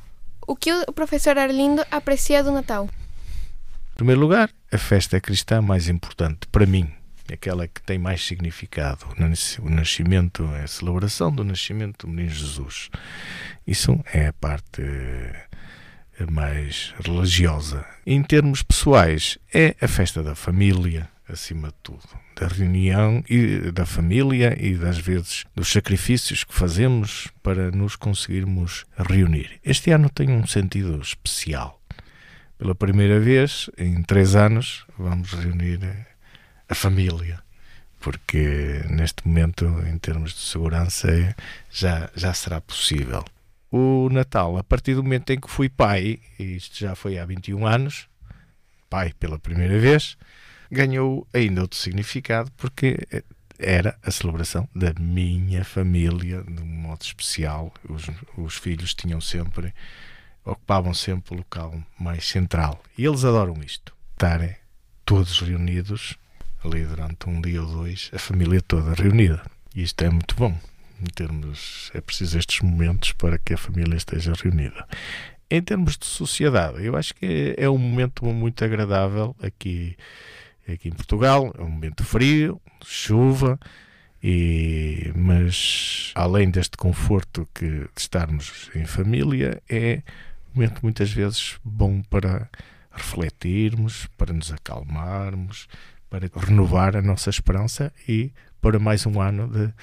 O 0.48 0.56
que 0.56 0.72
o 0.88 0.94
professor 0.94 1.38
Arlindo 1.40 1.84
aprecia 1.90 2.44
do 2.44 2.52
Natal? 2.52 2.88
Em 3.94 3.96
primeiro 3.96 4.22
lugar, 4.22 4.52
a 4.74 4.78
festa 4.78 5.20
cristã 5.22 5.62
mais 5.62 5.88
importante 5.88 6.48
para 6.52 6.66
mim, 6.66 6.90
aquela 7.32 7.68
que 7.68 7.82
tem 7.82 7.98
mais 7.98 8.26
significado. 8.26 9.06
O 9.18 9.22
nas- 9.22 9.58
O 9.60 9.70
nascimento 9.70 10.44
a 10.64 10.68
celebração 10.68 11.32
do 11.32 11.44
nascimento 11.44 12.06
do 12.06 12.12
menino 12.14 12.34
Jesus. 12.34 12.90
Isso 13.66 14.00
é 14.14 14.28
a 14.28 14.34
parte 14.34 14.82
eh, 14.82 15.46
mais 16.30 16.94
religiosa. 17.00 17.86
Em 18.06 18.22
termos 18.24 18.62
pessoais, 18.64 19.38
é 19.54 19.76
a 19.82 19.88
festa 19.88 20.22
da 20.22 20.36
família, 20.36 21.10
acima 21.28 21.70
de 21.70 21.76
tudo. 21.82 22.04
Da 22.40 22.48
reunião 22.48 23.24
e 23.30 23.72
da 23.72 23.86
família 23.86 24.58
e 24.60 24.76
das 24.76 24.98
vezes 24.98 25.46
dos 25.56 25.72
sacrifícios 25.72 26.44
que 26.44 26.54
fazemos 26.54 27.28
para 27.44 27.72
nos 27.72 27.96
conseguirmos 27.96 28.86
reunir. 28.98 29.60
Este 29.64 29.92
ano 29.92 30.10
tem 30.10 30.30
um 30.32 30.46
sentido 30.48 31.00
especial. 31.02 31.80
Pela 32.58 32.76
primeira 32.76 33.20
vez 33.20 33.70
em 33.78 34.02
três 34.04 34.36
anos, 34.36 34.86
vamos 34.98 35.34
reunir 35.34 35.84
eh, 35.84 36.06
a 36.70 36.76
família, 36.76 37.42
porque 38.00 38.84
neste 38.90 39.28
momento, 39.28 39.66
em 39.88 39.98
termos 39.98 40.34
de 40.34 40.40
segurança, 40.40 41.10
eh, 41.12 41.36
já, 41.70 42.10
já 42.16 42.34
será 42.34 42.62
possível. 42.62 43.26
O 43.72 44.08
Natal, 44.12 44.58
a 44.58 44.64
partir 44.64 44.94
do 44.94 45.04
momento 45.04 45.32
em 45.32 45.40
que 45.40 45.50
fui 45.50 45.68
pai, 45.68 46.20
e 46.40 46.56
isto 46.56 46.78
já 46.78 46.96
foi 46.96 47.18
há 47.18 47.26
21 47.26 47.66
anos, 47.66 48.08
pai 48.90 49.12
pela 49.20 49.40
primeira 49.40 49.80
vez, 49.80 50.16
ganhou 50.72 51.28
ainda 51.34 51.62
outro 51.62 51.78
significado, 51.78 52.52
porque 52.56 53.00
eh, 53.12 53.24
era 53.58 53.98
a 54.04 54.12
celebração 54.12 54.70
da 54.76 54.94
minha 55.00 55.66
família, 55.66 56.44
de 56.44 56.62
um 56.62 56.66
modo 56.66 57.02
especial. 57.02 57.74
Os, 57.90 58.10
os 58.38 58.58
filhos 58.58 58.94
tinham 58.94 59.20
sempre 59.20 59.74
ocupavam 60.46 60.94
sempre 60.94 61.34
o 61.34 61.38
local 61.38 61.74
mais 62.00 62.28
central. 62.28 62.82
E 62.98 63.06
eles 63.06 63.24
adoram 63.24 63.56
isto. 63.64 63.94
Estarem 64.14 64.56
todos 65.06 65.40
reunidos, 65.40 66.18
ali 66.64 66.86
durante 66.86 67.30
um 67.30 67.42
dia 67.42 67.62
ou 67.62 67.68
dois, 67.68 68.10
a 68.14 68.20
família 68.20 68.62
toda 68.62 68.94
reunida. 68.94 69.42
E 69.76 69.84
isto 69.84 70.04
é 70.04 70.10
muito 70.10 70.36
bom. 70.36 70.58
Em 71.02 71.06
termos, 71.06 71.92
é 71.94 72.00
preciso 72.00 72.38
estes 72.38 72.62
momentos 72.62 73.12
para 73.14 73.38
que 73.38 73.54
a 73.54 73.58
família 73.58 73.96
esteja 73.96 74.34
reunida. 74.34 74.88
Em 75.50 75.62
termos 75.62 75.98
de 75.98 76.06
sociedade, 76.06 76.84
eu 76.84 76.96
acho 76.96 77.14
que 77.14 77.54
é 77.58 77.70
um 77.70 77.78
momento 77.78 78.26
muito 78.26 78.64
agradável 78.64 79.36
aqui, 79.42 79.96
aqui 80.68 80.88
em 80.90 80.94
Portugal. 80.94 81.54
É 81.58 81.62
um 81.62 81.70
momento 81.70 82.04
frio, 82.04 82.62
chuva, 82.84 83.60
e, 84.24 85.12
mas 85.14 86.12
além 86.16 86.50
deste 86.50 86.78
conforto 86.78 87.48
que 87.54 87.68
de 87.68 87.90
estarmos 87.98 88.72
em 88.74 88.86
família, 88.86 89.62
é 89.70 90.02
momento 90.56 90.80
muitas 90.84 91.12
vezes 91.12 91.58
bom 91.64 92.02
para 92.04 92.50
refletirmos, 92.92 94.08
para 94.18 94.34
nos 94.34 94.52
acalmarmos, 94.52 95.68
para 96.10 96.30
renovar 96.36 96.96
a 96.96 97.02
nossa 97.02 97.30
esperança 97.30 97.92
e 98.08 98.32
para 98.62 98.80
mais 98.80 99.06
um 99.06 99.20
ano 99.20 99.48
de, 99.48 99.74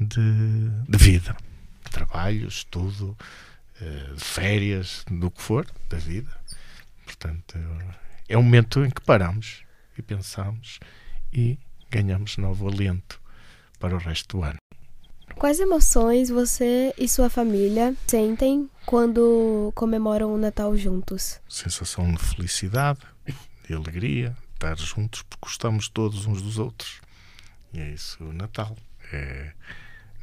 de, 0.00 0.70
de 0.88 0.98
vida. 0.98 1.36
Trabalho, 1.90 2.48
estudo, 2.48 3.16
uh, 3.80 4.18
férias, 4.18 5.04
do 5.10 5.30
que 5.30 5.42
for, 5.42 5.66
da 5.88 5.98
vida. 5.98 6.30
Portanto, 7.04 7.58
é 8.28 8.38
um 8.38 8.42
momento 8.42 8.84
em 8.84 8.90
que 8.90 9.02
paramos 9.02 9.62
e 9.98 10.02
pensamos 10.02 10.80
e 11.32 11.58
ganhamos 11.90 12.38
novo 12.38 12.66
alento 12.66 13.20
para 13.78 13.94
o 13.94 13.98
resto 13.98 14.38
do 14.38 14.44
ano. 14.44 14.58
Quais 15.36 15.58
emoções 15.58 16.30
você 16.30 16.94
e 16.96 17.08
sua 17.08 17.28
família 17.28 17.94
sentem 18.06 18.68
quando 18.86 19.72
comemoram 19.74 20.32
o 20.32 20.38
Natal 20.38 20.76
juntos? 20.76 21.40
Sensação 21.48 22.12
de 22.12 22.18
felicidade, 22.18 23.00
de 23.66 23.74
alegria, 23.74 24.36
estar 24.54 24.78
juntos 24.78 25.22
porque 25.22 25.46
gostamos 25.46 25.88
todos 25.88 26.26
uns 26.26 26.40
dos 26.40 26.58
outros. 26.58 27.00
E 27.72 27.80
é 27.80 27.90
isso 27.90 28.22
o 28.22 28.32
Natal. 28.32 28.76
É, 29.12 29.52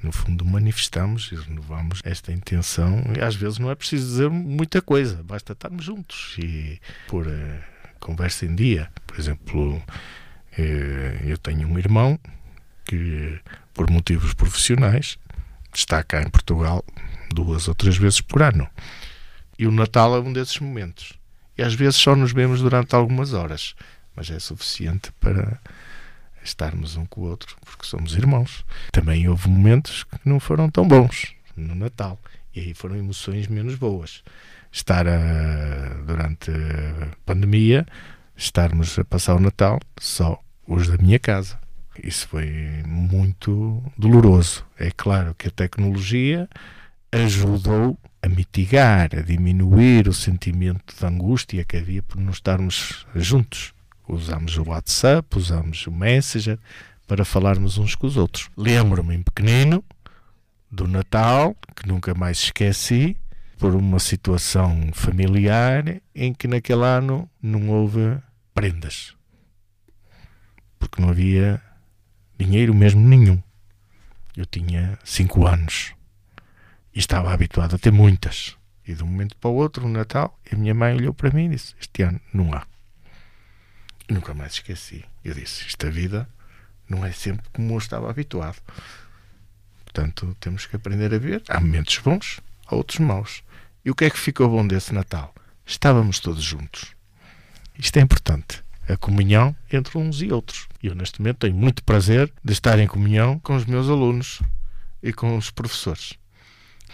no 0.02 0.12
fundo, 0.12 0.46
manifestamos 0.46 1.32
e 1.32 1.36
renovamos 1.36 2.02
esta 2.06 2.32
intenção. 2.32 3.04
E 3.18 3.22
às 3.22 3.36
vezes 3.36 3.60
não 3.60 3.70
é 3.70 3.76
preciso 3.76 4.08
dizer 4.08 4.30
muita 4.30 4.82
coisa, 4.82 5.22
basta 5.24 5.54
estarmos 5.54 5.84
juntos 5.84 6.36
e 6.40 6.80
pôr 7.08 7.28
a 7.28 7.90
conversa 8.00 8.46
em 8.46 8.56
dia. 8.56 8.90
Por 9.06 9.20
exemplo, 9.20 9.82
é, 10.58 11.22
eu 11.26 11.38
tenho 11.38 11.68
um 11.68 11.78
irmão 11.78 12.20
que, 12.90 13.40
por 13.72 13.88
motivos 13.92 14.34
profissionais, 14.34 15.20
está 15.72 16.02
cá 16.02 16.24
em 16.24 16.30
Portugal 16.30 16.84
duas 17.32 17.68
ou 17.68 17.76
três 17.76 17.96
vezes 17.96 18.20
por 18.20 18.42
ano. 18.42 18.68
E 19.60 19.68
o 19.68 19.72
Natal 19.72 20.16
é 20.16 20.20
um 20.20 20.34
desses 20.34 20.58
momentos. 20.60 21.14
E 21.56 21.62
às 21.62 21.76
vezes 21.76 21.98
só 21.98 22.16
nos 22.16 22.34
vemos 22.34 22.62
durante 22.62 22.96
algumas 22.96 23.34
horas, 23.34 23.76
mas 24.16 24.32
é 24.32 24.40
suficiente 24.40 25.12
para 25.20 25.60
estarmos 26.44 26.96
um 26.96 27.06
com 27.06 27.22
o 27.22 27.26
outro, 27.26 27.56
porque 27.64 27.86
somos 27.86 28.16
irmãos. 28.16 28.66
Também 28.92 29.30
houve 29.30 29.48
momentos 29.48 30.04
que 30.04 30.18
não 30.26 30.40
foram 30.40 30.68
tão 30.68 30.88
bons 30.88 31.36
no 31.56 31.76
Natal, 31.76 32.20
e 32.56 32.62
aí 32.62 32.74
foram 32.74 32.96
emoções 32.96 33.48
menos 33.48 33.76
boas. 33.76 34.24
Estar 34.72 35.08
a, 35.08 35.94
durante 36.08 36.50
a 36.50 37.16
pandemia, 37.24 37.86
estarmos 38.36 38.98
a 38.98 39.06
passar 39.06 39.36
o 39.36 39.40
Natal 39.40 39.80
só 40.00 40.42
os 40.66 40.88
da 40.88 40.98
minha 40.98 41.20
casa. 41.20 41.60
Isso 42.04 42.28
foi 42.28 42.84
muito 42.86 43.84
doloroso. 43.98 44.66
É 44.78 44.92
claro 44.92 45.36
que 45.36 45.48
a 45.48 45.52
tecnologia 45.52 46.48
ajudou 47.12 47.98
a 48.22 48.30
mitigar, 48.30 49.10
a 49.16 49.22
diminuir 49.22 50.08
o 50.08 50.14
sentimento 50.14 50.96
de 50.96 51.06
angústia 51.06 51.64
que 51.64 51.78
havia 51.78 52.04
por 52.04 52.18
não 52.18 52.32
estarmos 52.32 53.06
juntos 53.16 53.74
usamos 54.10 54.58
o 54.58 54.64
WhatsApp, 54.68 55.38
usamos 55.38 55.86
o 55.88 55.92
Messenger 55.92 56.60
para 57.08 57.24
falarmos 57.24 57.78
uns 57.78 57.96
com 57.96 58.08
os 58.08 58.18
outros. 58.18 58.50
Lembro-me 58.58 59.16
em 59.16 59.22
pequenino 59.22 59.84
do 60.70 60.88
Natal, 60.88 61.56
que 61.76 61.88
nunca 61.88 62.14
mais 62.14 62.40
esqueci, 62.40 63.16
por 63.58 63.76
uma 63.76 64.00
situação 64.00 64.90
familiar 64.94 66.02
em 66.16 66.34
que 66.34 66.48
naquele 66.48 66.84
ano 66.84 67.30
não 67.42 67.70
houve 67.70 68.18
prendas. 68.54 69.16
Porque 70.78 71.02
não 71.02 71.10
havia 71.10 71.62
dinheiro 72.40 72.74
mesmo 72.74 73.02
nenhum. 73.08 73.42
Eu 74.36 74.46
tinha 74.46 74.98
cinco 75.04 75.46
anos 75.46 75.94
e 76.96 77.00
estava 77.00 77.34
habituado 77.34 77.76
a 77.76 77.80
ter 77.80 77.92
muitas. 77.92 78.56
E 78.88 78.94
de 78.94 79.04
um 79.04 79.08
momento 79.08 79.36
para 79.38 79.50
o 79.50 79.56
outro, 79.56 79.88
no 79.88 79.94
Natal, 79.94 80.40
a 80.52 80.56
minha 80.56 80.74
mãe 80.74 80.96
olhou 80.96 81.14
para 81.14 81.30
mim 81.32 81.46
e 81.46 81.50
disse: 81.50 81.76
Este 81.80 82.04
ano 82.04 82.20
não 82.34 82.54
há. 82.54 82.66
E 84.08 84.14
nunca 84.14 84.34
mais 84.34 84.54
esqueci. 84.54 85.06
Eu 85.24 85.34
disse: 85.34 85.66
esta 85.68 85.92
vida 85.92 86.28
não 86.90 87.06
é 87.06 87.12
sempre 87.12 87.46
como 87.54 87.74
eu 87.74 87.78
estava 87.78 88.10
habituado. 88.10 88.58
Portanto, 89.84 90.36
temos 90.40 90.66
que 90.66 90.76
aprender 90.76 91.14
a 91.14 91.20
ver. 91.20 91.44
Há 91.48 91.60
momentos 91.60 91.98
bons, 92.00 92.40
há 92.66 92.76
outros 92.76 93.00
maus. 93.00 93.44
E 93.84 93.92
o 93.92 93.96
que 93.96 94.06
é 94.06 94.10
que 94.10 94.18
ficou 94.18 94.50
bom 94.50 94.66
desse 94.66 94.94
Natal? 94.94 95.34
Estávamos 95.66 96.20
todos 96.20 96.44
juntos. 96.44 96.96
Isto 97.78 97.98
é 97.98 98.02
importante. 98.02 98.64
A 98.90 98.98
comunhão 98.98 99.56
entre 99.72 99.98
uns 99.98 100.22
e 100.22 100.32
outros. 100.32 100.68
E 100.82 100.88
eu, 100.88 100.96
neste 100.96 101.22
momento, 101.22 101.38
tenho 101.40 101.56
muito 101.56 101.84
prazer 101.84 102.32
de 102.44 102.54
estar 102.54 102.80
em 102.80 102.88
comunhão 102.88 103.38
com 103.40 103.56
os 103.56 103.66
meus 103.66 103.88
alunos 103.88 104.42
e 105.04 105.14
com 105.14 105.38
os 105.38 105.52
professores. 105.52 106.16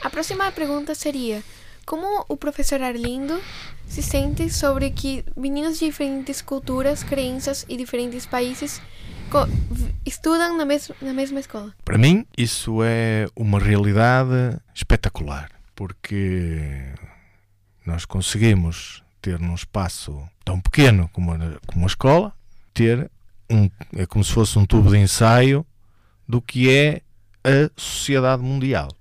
A 0.01 0.09
próxima 0.09 0.51
pergunta 0.51 0.93
seria: 0.93 1.41
como 1.85 2.25
o 2.27 2.35
professor 2.35 2.81
Arlindo 2.81 3.39
se 3.87 4.01
sente 4.01 4.49
sobre 4.49 4.89
que 4.89 5.23
meninos 5.37 5.79
de 5.79 5.85
diferentes 5.85 6.41
culturas, 6.41 7.03
crenças 7.03 7.65
e 7.69 7.77
diferentes 7.77 8.25
países 8.25 8.81
estudam 10.05 10.57
na, 10.57 10.65
mes 10.65 10.91
na 11.01 11.13
mesma 11.13 11.39
escola? 11.39 11.73
Para 11.83 11.97
mim, 11.97 12.25
isso 12.37 12.83
é 12.83 13.27
uma 13.35 13.59
realidade 13.59 14.59
espetacular, 14.73 15.49
porque 15.75 16.59
nós 17.85 18.03
conseguimos 18.03 19.03
ter 19.25 19.39
num 19.39 19.55
espaço 19.55 20.21
tão 20.43 20.61
pequeno 20.61 21.09
como 21.11 21.31
como 21.65 21.85
a 21.85 21.87
escola, 21.87 22.31
ter 22.75 23.09
um, 23.49 23.67
é 23.95 24.05
como 24.05 24.23
se 24.23 24.31
fosse 24.31 24.59
um 24.59 24.67
tubo 24.67 24.91
de 24.91 24.97
ensaio 24.99 25.65
do 26.27 26.39
que 26.39 26.69
é 26.69 27.01
a 27.43 27.71
sociedade 27.75 28.43
mundial 28.43 28.95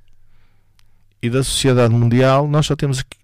e 1.21 1.29
da 1.29 1.45
sociedade 1.45 1.93
mundial, 1.93 2.49
nós 2.49 2.65
só 2.65 2.75
temos 2.75 3.03
que, 3.03 3.19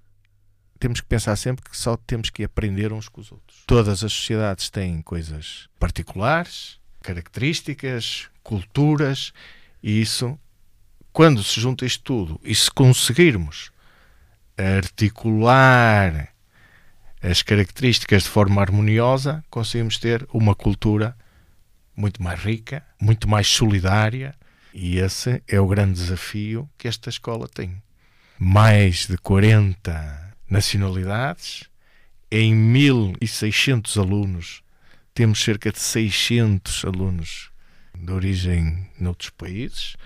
temos 0.79 1.01
que 1.01 1.07
pensar 1.07 1.37
sempre 1.37 1.65
que 1.71 1.77
só 1.77 1.97
temos 1.97 2.29
que 2.29 2.45
aprender 2.45 2.93
uns 2.93 3.09
com 3.09 3.23
os 3.23 3.33
outros. 3.33 3.63
Todas 3.67 4.05
as 4.05 4.13
sociedades 4.13 4.69
têm 4.69 5.01
coisas 5.01 5.69
particulares, 5.79 6.79
características, 7.01 8.29
culturas, 8.43 9.33
e 9.83 10.03
isso, 10.03 10.39
quando 11.15 11.43
se 11.43 11.61
junta 11.61 11.87
isto 11.87 12.03
tudo 12.03 12.41
e 12.45 12.55
se 12.55 12.71
conseguirmos 12.71 13.71
articular 14.57 16.31
as 17.23 17.43
características 17.43 18.25
de 18.25 18.29
forma 18.31 18.63
harmoniosa, 18.63 19.45
conseguimos 19.51 19.99
ter 19.99 20.27
uma 20.33 20.55
cultura 20.55 21.17
muito 21.95 22.23
mais 22.23 22.41
rica, 22.41 22.85
muito 23.01 23.29
mais 23.29 23.47
solidária, 23.47 24.35
e 24.73 24.99
esse 24.99 25.43
é 25.47 25.61
o 25.61 25.67
grande 25.67 25.95
desafio 25.95 26.69
que 26.79 26.89
esta 26.89 27.11
escola 27.11 27.47
tem. 27.49 27.83
Mais 28.39 29.07
de 29.07 29.19
40 29.19 30.35
nacionalidades, 30.49 31.65
em 32.31 32.55
1.600 32.55 34.01
alunos, 34.01 34.63
temos 35.13 35.43
cerca 35.43 35.71
de 35.71 35.79
600 35.79 36.85
alunos 36.85 37.51
de 37.95 38.13
origem 38.13 38.89
noutros 38.99 39.31
países, 39.31 39.97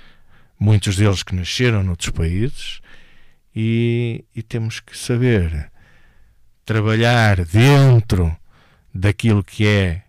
muitos 0.58 0.96
deles 0.96 1.22
que 1.22 1.34
nasceram 1.34 1.84
noutros 1.84 2.10
países, 2.10 2.80
e, 3.54 4.24
e 4.34 4.42
temos 4.42 4.80
que 4.80 4.98
saber 4.98 5.70
trabalhar 6.64 7.44
dentro 7.44 8.34
daquilo 8.92 9.42
que 9.42 9.66
é 9.66 10.02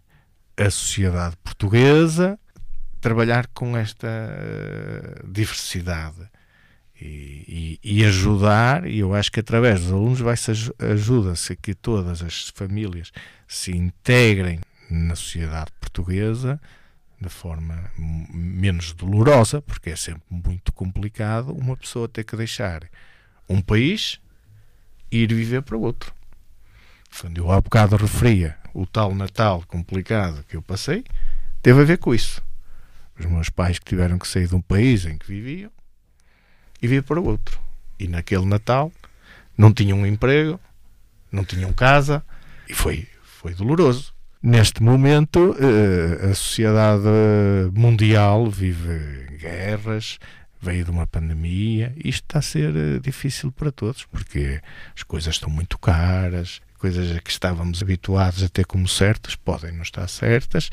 a 0.58 0.70
sociedade 0.70 1.36
portuguesa, 1.44 2.40
trabalhar 3.02 3.48
com 3.48 3.76
esta 3.76 4.08
diversidade 5.28 6.30
e, 7.00 7.80
e, 7.84 8.00
e, 8.00 8.06
ajudar, 8.06 8.88
e 8.88 9.00
eu 9.00 9.14
acho 9.14 9.32
que 9.32 9.42
através 9.42 9.82
dos 9.82 9.92
alunos 9.92 10.20
vai-se 10.20 10.52
ajuda-se 10.80 11.54
a 11.54 11.56
que 11.56 11.74
todas 11.74 12.22
as 12.22 12.50
famílias 12.50 13.12
se 13.48 13.76
integrem 13.76 14.60
na 14.90 15.16
sociedade 15.16 15.72
portuguesa 15.80 16.60
de 17.20 17.30
forma 17.30 17.92
menos 17.98 18.94
dolorosa, 18.94 19.62
porque 19.62 19.90
é 19.90 19.96
sempre 19.96 20.24
muito 20.30 20.72
complicado 20.72 21.52
uma 21.54 21.76
pessoa 21.76 22.08
ter 22.08 22.24
que 22.24 22.36
deixar 22.36 22.84
um 23.50 23.62
país 23.62 24.20
e 25.12 25.20
ir 25.24 25.34
viver 25.34 25.62
para 25.62 25.78
outro. 25.78 26.14
Quando 27.20 27.38
eu 27.38 27.52
há 27.52 27.62
bocado 27.62 27.96
referia 27.96 28.58
o 28.74 28.86
tal 28.86 29.16
Natal 29.16 29.64
complicado 29.68 30.44
que 30.50 30.56
eu 30.58 30.62
passei, 30.62 31.04
teve 31.62 31.82
a 31.82 31.86
ver 31.86 31.98
com 31.98 32.14
isso. 32.14 32.42
Os 33.18 33.26
meus 33.26 33.50
pais 33.50 33.80
que 33.80 33.86
tiveram 33.86 34.20
que 34.20 34.28
sair 34.28 34.48
de 34.48 34.56
um 34.56 34.62
país 34.62 35.06
em 35.06 35.18
que 35.18 35.26
viviam 35.26 35.72
e 36.82 36.88
vir 36.88 37.04
para 37.04 37.22
outro. 37.22 37.60
E 37.98 38.08
naquele 38.08 38.46
Natal 38.46 38.92
não 39.58 39.74
tinham 39.74 40.06
emprego, 40.06 40.60
não 41.32 41.46
tinham 41.46 41.72
casa 41.72 42.24
e 42.68 42.74
foi, 42.74 43.08
foi 43.24 43.54
doloroso. 43.54 44.14
Neste 44.44 44.84
momento, 44.84 45.56
eh, 45.58 46.32
a 46.32 46.36
sociedade 46.36 47.08
mundial 47.74 48.50
vive 48.50 49.26
guerras, 49.40 50.20
veio 50.62 50.84
de 50.84 50.92
uma 50.92 51.08
pandemia, 51.08 51.94
isto 51.98 52.26
está 52.26 52.40
a 52.40 52.42
ser 52.42 52.76
eh, 52.76 53.00
difícil 53.00 53.52
para 53.52 53.72
todos, 53.72 54.04
porque 54.06 54.62
as 54.96 55.02
coisas 55.04 55.36
estão 55.36 55.50
muito 55.50 55.80
caras, 55.80 56.62
coisas 56.86 57.18
a 57.18 57.20
que 57.20 57.32
estávamos 57.32 57.82
habituados 57.82 58.44
a 58.44 58.48
ter 58.48 58.64
como 58.64 58.88
certas 58.88 59.36
podem 59.36 59.72
não 59.72 59.82
estar 59.82 60.08
certas, 60.08 60.70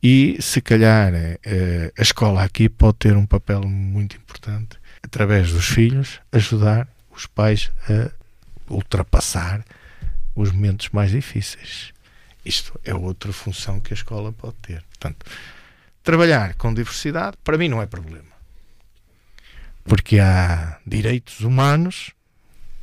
e 0.00 0.40
se 0.40 0.60
calhar 0.60 1.12
eh, 1.12 1.92
a 1.98 2.02
escola 2.02 2.44
aqui 2.44 2.68
pode 2.68 2.98
ter 2.98 3.16
um 3.16 3.26
papel 3.26 3.62
muito 3.62 4.16
importante 4.16 4.78
através 5.02 5.50
dos 5.50 5.66
filhos, 5.66 6.20
ajudar 6.30 6.86
os 7.10 7.26
pais 7.26 7.72
a 7.90 8.12
ultrapassar 8.72 9.64
os 10.36 10.52
momentos 10.52 10.90
mais 10.90 11.10
difíceis. 11.10 11.92
Isto 12.44 12.78
é 12.84 12.94
outra 12.94 13.32
função 13.32 13.80
que 13.80 13.92
a 13.92 13.96
escola 13.96 14.32
pode 14.32 14.54
ter. 14.62 14.84
Portanto, 14.84 15.26
trabalhar 16.04 16.54
com 16.54 16.72
diversidade, 16.72 17.36
para 17.42 17.58
mim, 17.58 17.68
não 17.68 17.82
é 17.82 17.86
problema. 17.86 18.32
Porque 19.82 20.20
há 20.20 20.78
direitos 20.86 21.40
humanos, 21.40 22.12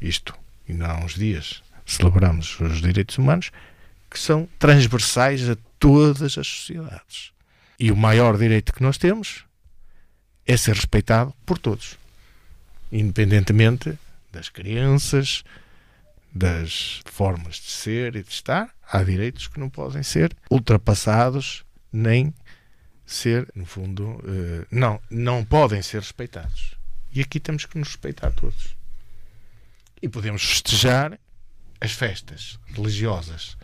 isto, 0.01 0.35
não 0.67 0.85
há 0.85 0.97
uns 0.97 1.13
dias 1.13 1.63
celebramos 1.91 2.59
os 2.59 2.81
direitos 2.81 3.17
humanos, 3.17 3.51
que 4.09 4.19
são 4.19 4.47
transversais 4.59 5.49
a 5.49 5.57
todas 5.79 6.37
as 6.37 6.47
sociedades. 6.47 7.31
E 7.79 7.91
o 7.91 7.95
maior 7.95 8.37
direito 8.37 8.73
que 8.73 8.83
nós 8.83 8.97
temos 8.97 9.45
é 10.45 10.57
ser 10.57 10.75
respeitado 10.75 11.33
por 11.45 11.57
todos, 11.57 11.97
independentemente 12.91 13.97
das 14.31 14.49
crenças, 14.49 15.43
das 16.33 17.01
formas 17.05 17.55
de 17.55 17.71
ser 17.71 18.15
e 18.15 18.23
de 18.23 18.29
estar. 18.29 18.69
Há 18.89 19.03
direitos 19.03 19.47
que 19.47 19.59
não 19.59 19.69
podem 19.69 20.03
ser 20.03 20.35
ultrapassados 20.49 21.65
nem 21.91 22.33
ser, 23.05 23.47
no 23.53 23.65
fundo, 23.65 24.23
eh, 24.25 24.65
não, 24.71 25.01
não 25.09 25.43
podem 25.43 25.81
ser 25.81 25.99
respeitados. 25.99 26.75
E 27.13 27.21
aqui 27.21 27.39
temos 27.39 27.65
que 27.65 27.77
nos 27.77 27.89
respeitar 27.89 28.31
todos. 28.31 28.75
E 30.01 30.07
podemos 30.07 30.43
festejar 30.43 31.19
as 31.81 31.91
festas 31.91 32.59
religiosas 32.67 33.57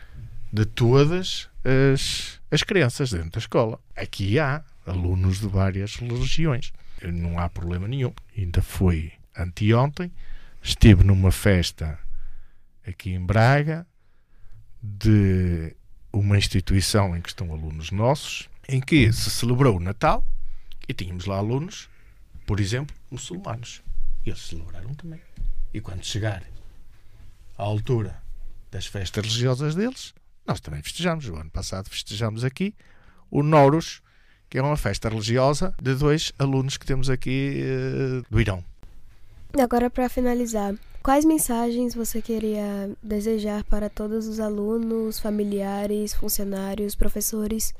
de 0.51 0.65
todas 0.65 1.49
as, 1.93 2.41
as 2.49 2.63
crianças 2.63 3.11
dentro 3.11 3.31
da 3.31 3.39
escola. 3.39 3.79
Aqui 3.95 4.39
há 4.39 4.63
alunos 4.85 5.39
de 5.39 5.47
várias 5.47 5.95
religiões. 5.95 6.73
Não 7.03 7.39
há 7.39 7.47
problema 7.47 7.87
nenhum. 7.87 8.11
Ainda 8.35 8.61
foi 8.61 9.13
anteontem, 9.37 10.11
estive 10.63 11.03
numa 11.03 11.31
festa 11.31 11.99
aqui 12.85 13.11
em 13.11 13.23
Braga 13.23 13.85
de 14.81 15.75
uma 16.11 16.37
instituição 16.37 17.15
em 17.15 17.21
que 17.21 17.29
estão 17.29 17.53
alunos 17.53 17.91
nossos, 17.91 18.49
em 18.67 18.81
que 18.81 19.13
se 19.13 19.29
celebrou 19.29 19.77
o 19.77 19.79
Natal 19.79 20.25
e 20.87 20.93
tínhamos 20.93 21.25
lá 21.25 21.37
alunos, 21.37 21.87
por 22.47 22.59
exemplo, 22.59 22.95
muçulmanos. 23.11 23.83
E 24.25 24.29
eles 24.29 24.41
celebraram 24.41 24.93
também. 24.95 25.21
E 25.73 25.79
quando 25.79 26.03
chegar 26.03 26.41
à 27.57 27.63
altura 27.63 28.21
das 28.71 28.85
festas 28.85 29.23
religiosas 29.23 29.75
deles, 29.75 30.13
nós 30.45 30.59
também 30.59 30.81
festejamos. 30.81 31.27
O 31.27 31.35
ano 31.35 31.49
passado 31.49 31.89
festejamos 31.89 32.43
aqui 32.43 32.73
o 33.29 33.43
Norus, 33.43 34.01
que 34.49 34.57
é 34.57 34.61
uma 34.61 34.77
festa 34.77 35.09
religiosa 35.09 35.73
de 35.81 35.93
dois 35.95 36.31
alunos 36.39 36.77
que 36.77 36.85
temos 36.85 37.09
aqui 37.09 37.63
uh, 37.63 38.25
do 38.29 38.39
Irão. 38.39 38.63
Agora, 39.59 39.89
para 39.89 40.07
finalizar, 40.07 40.75
quais 41.01 41.25
mensagens 41.25 41.95
você 41.95 42.21
queria 42.21 42.91
desejar 43.01 43.63
para 43.63 43.89
todos 43.89 44.27
os 44.27 44.39
alunos, 44.39 45.19
familiares, 45.19 46.13
funcionários, 46.13 46.95
professores 46.95 47.73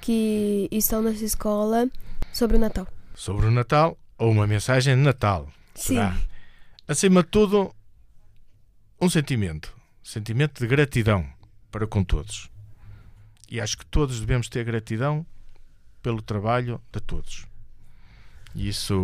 que 0.00 0.68
estão 0.70 1.00
nessa 1.00 1.24
escola 1.24 1.88
sobre 2.32 2.56
o 2.56 2.60
Natal? 2.60 2.86
Sobre 3.14 3.46
o 3.46 3.50
Natal, 3.50 3.96
ou 4.18 4.30
uma 4.30 4.46
mensagem 4.46 4.96
de 4.96 5.02
Natal. 5.02 5.48
Sim. 5.74 5.94
Será? 5.94 6.16
Acima 6.86 7.22
de 7.22 7.28
tudo, 7.28 7.74
um 9.02 9.10
sentimento. 9.10 9.76
sentimento 10.00 10.60
de 10.60 10.66
gratidão 10.68 11.28
para 11.72 11.88
com 11.88 12.04
todos. 12.04 12.48
E 13.50 13.60
acho 13.60 13.76
que 13.76 13.84
todos 13.84 14.20
devemos 14.20 14.48
ter 14.48 14.64
gratidão 14.64 15.26
pelo 16.00 16.22
trabalho 16.22 16.80
de 16.92 17.00
todos. 17.00 17.44
E 18.54 18.68
isso 18.68 18.94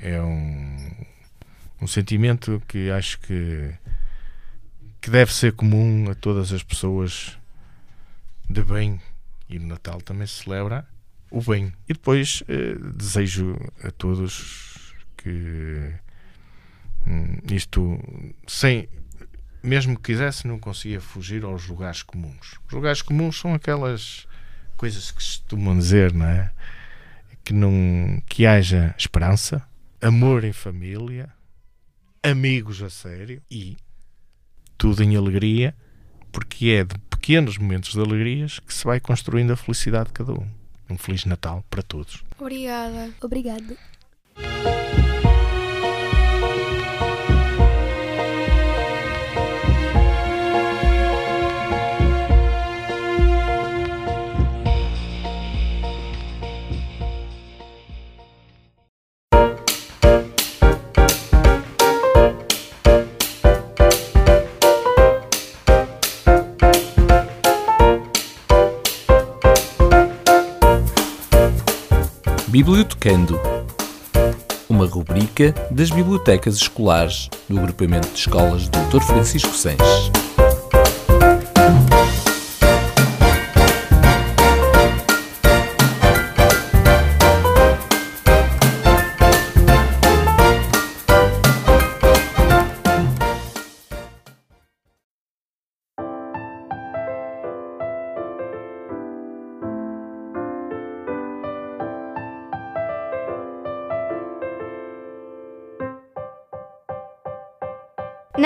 é 0.00 0.18
um, 0.22 1.04
um 1.82 1.86
sentimento 1.86 2.62
que 2.66 2.90
acho 2.90 3.20
que, 3.20 3.74
que 4.98 5.10
deve 5.10 5.34
ser 5.34 5.52
comum 5.52 6.10
a 6.10 6.14
todas 6.14 6.50
as 6.50 6.62
pessoas 6.62 7.38
de 8.48 8.64
bem. 8.64 8.98
E 9.46 9.58
no 9.58 9.66
Natal 9.66 10.00
também 10.00 10.26
se 10.26 10.44
celebra 10.44 10.88
o 11.30 11.42
bem. 11.42 11.70
E 11.86 11.92
depois 11.92 12.42
eh, 12.48 12.76
desejo 12.94 13.58
a 13.84 13.90
todos 13.90 14.94
que 15.18 15.92
hum, 17.06 17.38
isto, 17.50 17.98
sem, 18.46 18.88
mesmo 19.62 19.96
que 19.96 20.12
quisesse, 20.12 20.46
não 20.46 20.58
conseguia 20.58 21.00
fugir 21.00 21.44
aos 21.44 21.66
lugares 21.66 22.02
comuns. 22.02 22.58
Os 22.66 22.72
lugares 22.72 23.02
comuns 23.02 23.38
são 23.38 23.54
aquelas 23.54 24.26
coisas 24.76 25.10
que 25.10 25.16
costumam 25.16 25.76
dizer, 25.76 26.12
não 26.12 26.26
é? 26.26 26.52
Que, 27.44 27.52
não, 27.52 28.22
que 28.26 28.46
haja 28.46 28.94
esperança, 28.96 29.66
amor 30.00 30.44
em 30.44 30.52
família, 30.52 31.32
amigos 32.22 32.82
a 32.82 32.90
sério 32.90 33.42
e 33.50 33.76
tudo 34.76 35.02
em 35.02 35.16
alegria, 35.16 35.74
porque 36.30 36.68
é 36.68 36.84
de 36.84 36.96
pequenos 37.10 37.58
momentos 37.58 37.92
de 37.92 38.00
alegrias 38.00 38.58
que 38.60 38.72
se 38.72 38.84
vai 38.84 39.00
construindo 39.00 39.52
a 39.52 39.56
felicidade 39.56 40.06
de 40.06 40.12
cada 40.12 40.32
um. 40.32 40.48
Um 40.90 40.96
Feliz 40.96 41.26
Natal 41.26 41.62
para 41.68 41.82
todos. 41.82 42.24
Obrigada. 42.38 43.10
Obrigado. 43.20 43.76
Bibliotecando 72.58 73.40
uma 74.68 74.84
rubrica 74.84 75.54
das 75.70 75.90
bibliotecas 75.90 76.56
escolares 76.56 77.30
do 77.48 77.56
agrupamento 77.56 78.08
de 78.08 78.18
escolas 78.18 78.68
Dr. 78.68 79.00
Francisco 79.00 79.54
Sanches. 79.54 80.27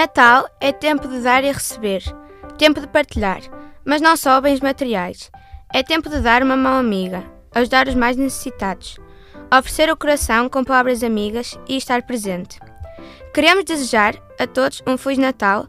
Natal 0.03 0.51
é 0.61 0.73
tempo 0.73 1.07
de 1.07 1.21
dar 1.21 1.45
e 1.45 1.53
receber, 1.53 2.03
tempo 2.59 2.81
de 2.81 2.89
partilhar, 2.89 3.41
mas 3.85 4.01
não 4.01 4.17
só 4.17 4.41
bens 4.41 4.59
materiais. 4.59 5.31
É 5.73 5.81
tempo 5.81 6.11
de 6.11 6.19
dar 6.19 6.43
uma 6.43 6.57
mão 6.57 6.77
amiga, 6.77 7.23
ajudar 7.55 7.87
os 7.87 7.95
mais 7.95 8.17
necessitados, 8.17 8.99
oferecer 9.57 9.93
o 9.93 9.97
coração 9.97 10.49
com 10.49 10.65
palavras 10.65 11.05
amigas 11.05 11.57
e 11.69 11.77
estar 11.77 12.03
presente. 12.03 12.59
Queremos 13.33 13.65
desejar 13.65 14.17
a 14.41 14.45
todos 14.45 14.83
um 14.89 14.99
Feliz 14.99 15.19
Natal 15.19 15.69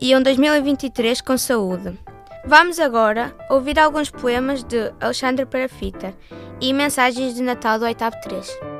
e 0.00 0.14
um 0.14 0.22
2023 0.22 1.20
com 1.20 1.36
saúde. 1.36 1.98
Vamos 2.44 2.78
agora 2.78 3.34
ouvir 3.50 3.80
alguns 3.80 4.12
poemas 4.12 4.62
de 4.62 4.92
Alexandre 5.00 5.44
Parafita 5.44 6.14
e 6.60 6.72
mensagens 6.72 7.34
de 7.34 7.42
Natal 7.42 7.80
do 7.80 7.84
oitavo 7.84 8.14
3. 8.22 8.75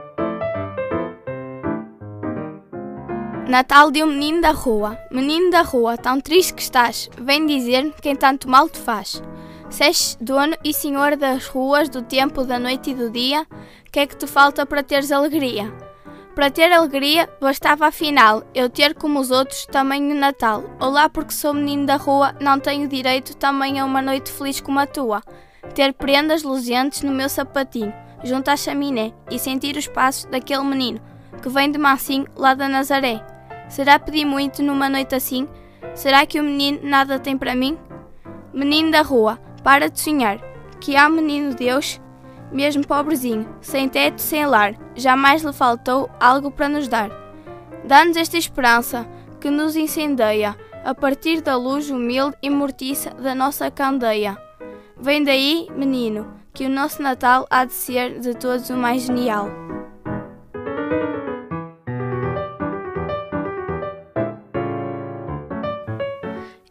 Natal 3.49 3.93
de 3.93 4.03
um 4.03 4.09
menino 4.09 4.41
da 4.41 4.51
rua. 4.51 4.99
Menino 5.09 5.53
da 5.53 5.63
rua, 5.63 5.97
tão 5.97 6.21
triste 6.21 6.53
que 6.53 6.63
estás, 6.63 7.09
vem 7.17 7.47
dizer 7.47 7.95
quem 8.03 8.17
tanto 8.17 8.51
mal 8.51 8.69
te 8.69 8.77
faz. 8.77 9.23
Se 9.71 9.85
és 9.85 10.19
dono 10.21 10.57
e 10.65 10.75
senhor 10.75 11.15
das 11.15 11.47
ruas, 11.47 11.89
do 11.89 12.03
tempo, 12.03 12.43
da 12.43 12.59
noite 12.59 12.91
e 12.91 12.95
do 12.95 13.09
dia, 13.09 13.47
que 13.93 14.01
é 14.01 14.07
que 14.07 14.17
te 14.17 14.27
falta 14.27 14.67
para 14.67 14.83
teres 14.83 15.13
alegria? 15.13 15.73
Para 16.35 16.51
ter 16.51 16.73
alegria, 16.73 17.31
bastava 17.41 17.87
afinal 17.87 18.43
eu 18.53 18.69
ter 18.69 18.95
como 18.95 19.21
os 19.21 19.31
outros 19.31 19.65
também 19.67 20.03
no 20.03 20.17
Natal. 20.17 20.65
Olá, 20.81 21.09
porque 21.09 21.33
sou 21.33 21.55
menino 21.55 21.87
da 21.87 21.95
rua, 21.95 22.35
não 22.41 22.59
tenho 22.59 22.89
direito 22.89 23.37
também 23.37 23.79
a 23.79 23.85
uma 23.85 24.03
noite 24.03 24.33
feliz 24.33 24.61
como 24.61 24.81
a 24.81 24.87
tua. 24.87 25.23
Ter 25.73 25.93
prendas 25.93 26.43
luzentes 26.43 27.03
no 27.03 27.13
meu 27.13 27.29
sapatinho, 27.29 27.95
junto 28.25 28.49
à 28.51 28.57
chaminé, 28.57 29.15
e 29.31 29.39
sentir 29.39 29.77
os 29.77 29.87
passos 29.87 30.25
daquele 30.25 30.65
menino 30.65 31.01
que 31.41 31.49
vem 31.49 31.71
de 31.71 31.79
mansinho 31.79 32.27
lá 32.35 32.53
da 32.53 32.69
Nazaré. 32.69 33.36
Será 33.69 33.99
pedir 33.99 34.25
muito 34.25 34.63
numa 34.63 34.89
noite 34.89 35.15
assim? 35.15 35.49
Será 35.95 36.25
que 36.25 36.41
o 36.41 36.45
menino 36.45 36.81
nada 36.83 37.19
tem 37.19 37.37
para 37.37 37.55
mim? 37.55 37.79
Menino 38.53 38.91
da 38.91 39.03
rua, 39.03 39.39
para 39.63 39.89
de 39.89 40.01
sonhar, 40.01 40.39
que 40.81 40.97
há 40.97 41.09
menino 41.09 41.55
Deus, 41.55 42.01
mesmo 42.53 42.87
pobrezinho, 42.87 43.49
sem 43.61 43.89
teto, 43.89 44.21
sem 44.21 44.47
lar, 44.47 44.75
jamais 44.95 45.43
lhe 45.43 45.53
faltou 45.53 46.09
algo 46.21 46.51
para 46.51 46.69
nos 46.69 46.89
dar. 46.89 47.11
Dá-nos 47.85 48.17
esta 48.17 48.37
esperança 48.37 49.07
que 49.41 49.51
nos 49.51 49.77
incendeia, 49.77 50.57
a 50.85 50.95
partir 50.95 51.41
da 51.41 51.57
luz 51.57 51.91
humilde 51.91 52.37
e 52.41 52.49
mortiça 52.49 53.11
da 53.11 53.35
nossa 53.35 53.71
candeia. 53.71 54.39
Vem 54.97 55.25
daí, 55.25 55.69
menino, 55.75 56.33
que 56.55 56.65
o 56.65 56.71
nosso 56.71 57.03
Natal 57.03 57.47
há 57.51 57.65
de 57.65 57.73
ser 57.73 58.21
de 58.21 58.35
todos 58.35 58.71
o 58.71 58.77
mais 58.77 59.03
genial. 59.03 59.51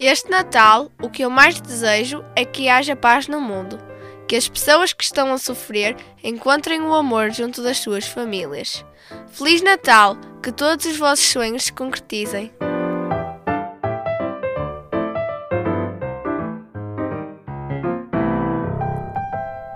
Este 0.07 0.29
Natal, 0.29 0.91
o 1.01 1.09
que 1.09 1.23
eu 1.23 1.31
mais 1.31 1.59
desejo 1.59 2.23
é 2.35 2.45
que 2.45 2.69
haja 2.69 2.95
paz 2.95 3.27
no 3.27 3.41
mundo, 3.41 3.79
que 4.27 4.35
as 4.35 4.47
pessoas 4.47 4.93
que 4.93 5.03
estão 5.03 5.33
a 5.33 5.37
sofrer 5.39 5.97
encontrem 6.23 6.79
o 6.79 6.93
amor 6.93 7.31
junto 7.31 7.63
das 7.63 7.79
suas 7.79 8.05
famílias. 8.05 8.85
Feliz 9.29 9.63
Natal, 9.63 10.15
que 10.43 10.51
todos 10.51 10.85
os 10.85 10.95
vossos 10.95 11.25
sonhos 11.25 11.63
se 11.63 11.73
concretizem. 11.73 12.51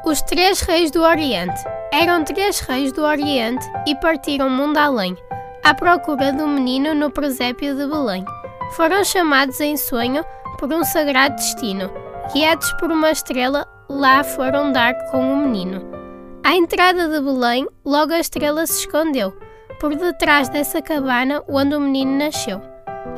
Os 0.06 0.22
três 0.22 0.62
reis 0.62 0.92
do 0.92 1.02
Oriente 1.02 1.60
eram 1.92 2.24
três 2.24 2.60
reis 2.60 2.92
do 2.92 3.02
Oriente 3.02 3.66
e 3.88 3.96
partiram 3.96 4.48
mundo 4.48 4.78
além, 4.78 5.18
à 5.64 5.74
procura 5.74 6.32
do 6.32 6.48
menino 6.48 6.94
no 6.94 7.10
presépio 7.10 7.76
de 7.76 7.88
Belém. 7.88 8.24
Foram 8.72 9.04
chamados 9.04 9.60
em 9.60 9.76
sonho 9.76 10.24
por 10.58 10.72
um 10.72 10.84
sagrado 10.84 11.36
destino, 11.36 11.92
guiados 12.34 12.72
por 12.74 12.92
uma 12.92 13.12
estrela, 13.12 13.68
lá 13.90 14.24
foram 14.24 14.72
dar 14.72 14.94
com 15.10 15.34
o 15.34 15.38
menino. 15.38 15.82
À 16.44 16.56
entrada 16.56 17.08
de 17.08 17.20
Belém, 17.20 17.68
logo 17.84 18.14
a 18.14 18.20
estrela 18.20 18.66
se 18.68 18.82
escondeu, 18.82 19.36
por 19.80 19.96
detrás 19.96 20.50
dessa 20.50 20.82
cabana 20.82 21.44
onde 21.48 21.76
o 21.76 21.80
menino 21.80 22.18
nasceu. 22.18 22.62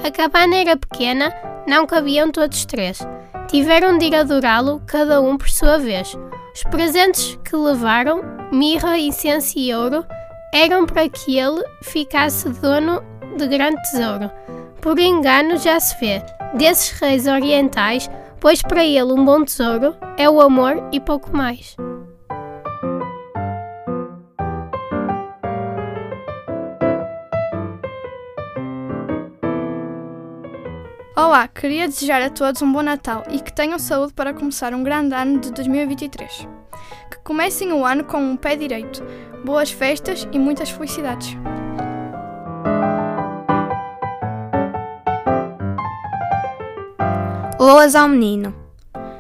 A 0.04 0.12
cabana 0.12 0.56
era 0.56 0.78
pequena, 0.78 1.34
não 1.68 1.86
cabiam 1.86 2.32
todos 2.32 2.66
três. 2.66 3.00
Tiveram 3.48 3.98
de 3.98 4.06
ir 4.06 4.16
adorá-lo, 4.16 4.82
cada 4.88 5.22
um 5.22 5.38
por 5.38 5.50
sua 5.50 5.78
vez. 5.78 6.18
Os 6.56 6.64
presentes 6.64 7.38
que 7.44 7.56
levaram, 7.56 8.22
mirra, 8.52 8.98
incenso 8.98 9.58
e 9.58 9.74
ouro, 9.74 10.06
eram 10.54 10.86
para 10.86 11.08
que 11.10 11.38
ele 11.38 11.64
ficasse 11.84 12.50
dono 12.50 13.02
de 13.38 13.48
grande 13.48 13.82
tesouro. 13.84 14.32
Por 14.82 14.98
engano 14.98 15.58
já 15.58 15.80
se 15.80 15.96
vê, 16.00 16.24
desses 16.56 16.90
reis 17.00 17.28
orientais, 17.28 18.10
pois 18.40 18.64
para 18.64 18.84
ele 18.84 19.14
um 19.14 19.24
bom 19.24 19.46
tesouro 19.46 19.96
é 20.18 20.28
o 20.28 20.42
amor 20.42 20.90
e 20.92 21.00
pouco 21.00 21.38
mais. 21.38 21.76
Olá, 31.16 31.48
queria 31.48 31.88
desejar 31.88 32.24
a 32.24 32.32
todos 32.32 32.64
um 32.64 32.74
bom 32.74 32.82
Natal 32.82 33.24
e 33.30 33.40
que 33.40 33.54
tenham 33.54 33.78
saúde 33.78 34.14
para 34.14 34.34
começar 34.34 34.74
um 34.74 34.82
grande 34.82 35.14
ano 35.14 35.40
de 35.40 35.52
2023. 35.52 36.48
Que 37.12 37.20
comecem 37.24 37.72
o 37.72 37.86
ano 37.86 38.04
com 38.04 38.18
um 38.18 38.36
pé 38.36 38.56
direito, 38.56 39.04
boas 39.46 39.70
festas 39.70 40.28
e 40.32 40.40
muitas 40.40 40.72
felicidades. 40.72 41.38
Loas 47.72 47.96
ao 47.96 48.10
menino. 48.10 48.54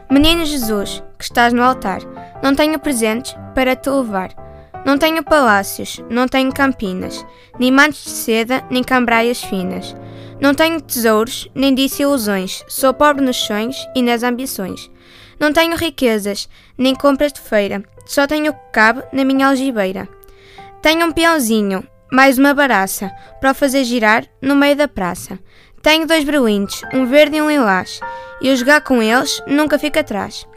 Menino 0.09 0.43
Jesus, 0.45 1.01
que 1.17 1.23
estás 1.23 1.53
no 1.53 1.63
altar, 1.63 2.01
não 2.43 2.53
tenho 2.53 2.77
presentes 2.77 3.33
para 3.55 3.77
te 3.77 3.89
levar. 3.89 4.35
Não 4.85 4.97
tenho 4.97 5.23
palácios, 5.23 6.03
não 6.09 6.27
tenho 6.27 6.51
campinas, 6.51 7.25
nem 7.57 7.71
mantos 7.71 8.03
de 8.03 8.09
seda, 8.09 8.61
nem 8.69 8.83
cambraias 8.83 9.41
finas. 9.41 9.95
Não 10.37 10.53
tenho 10.53 10.81
tesouros, 10.81 11.49
nem 11.55 11.73
disse 11.73 12.01
ilusões, 12.01 12.61
sou 12.67 12.93
pobre 12.93 13.23
nos 13.23 13.37
sonhos 13.37 13.77
e 13.95 14.01
nas 14.01 14.21
ambições. 14.21 14.91
Não 15.39 15.53
tenho 15.53 15.77
riquezas, 15.77 16.49
nem 16.77 16.93
compras 16.93 17.31
de 17.31 17.39
feira, 17.39 17.81
só 18.05 18.27
tenho 18.27 18.51
o 18.51 18.53
que 18.53 18.71
cabe 18.73 19.01
na 19.13 19.23
minha 19.23 19.47
algibeira. 19.47 20.09
Tenho 20.81 21.07
um 21.07 21.13
peãozinho, 21.13 21.87
mais 22.11 22.37
uma 22.37 22.53
baraça, 22.53 23.09
para 23.39 23.51
o 23.51 23.55
fazer 23.55 23.85
girar 23.85 24.25
no 24.41 24.57
meio 24.57 24.75
da 24.75 24.89
praça. 24.89 25.39
Tenho 25.81 26.05
dois 26.05 26.25
berlindes, 26.25 26.81
um 26.93 27.05
verde 27.05 27.37
e 27.37 27.41
um 27.41 27.49
lilás, 27.49 28.01
e 28.41 28.49
eu 28.49 28.55
jogar 28.55 28.81
com 28.81 29.01
eles 29.01 29.41
nunca 29.47 29.79
fico 29.79 29.99
atrás. 29.99 30.47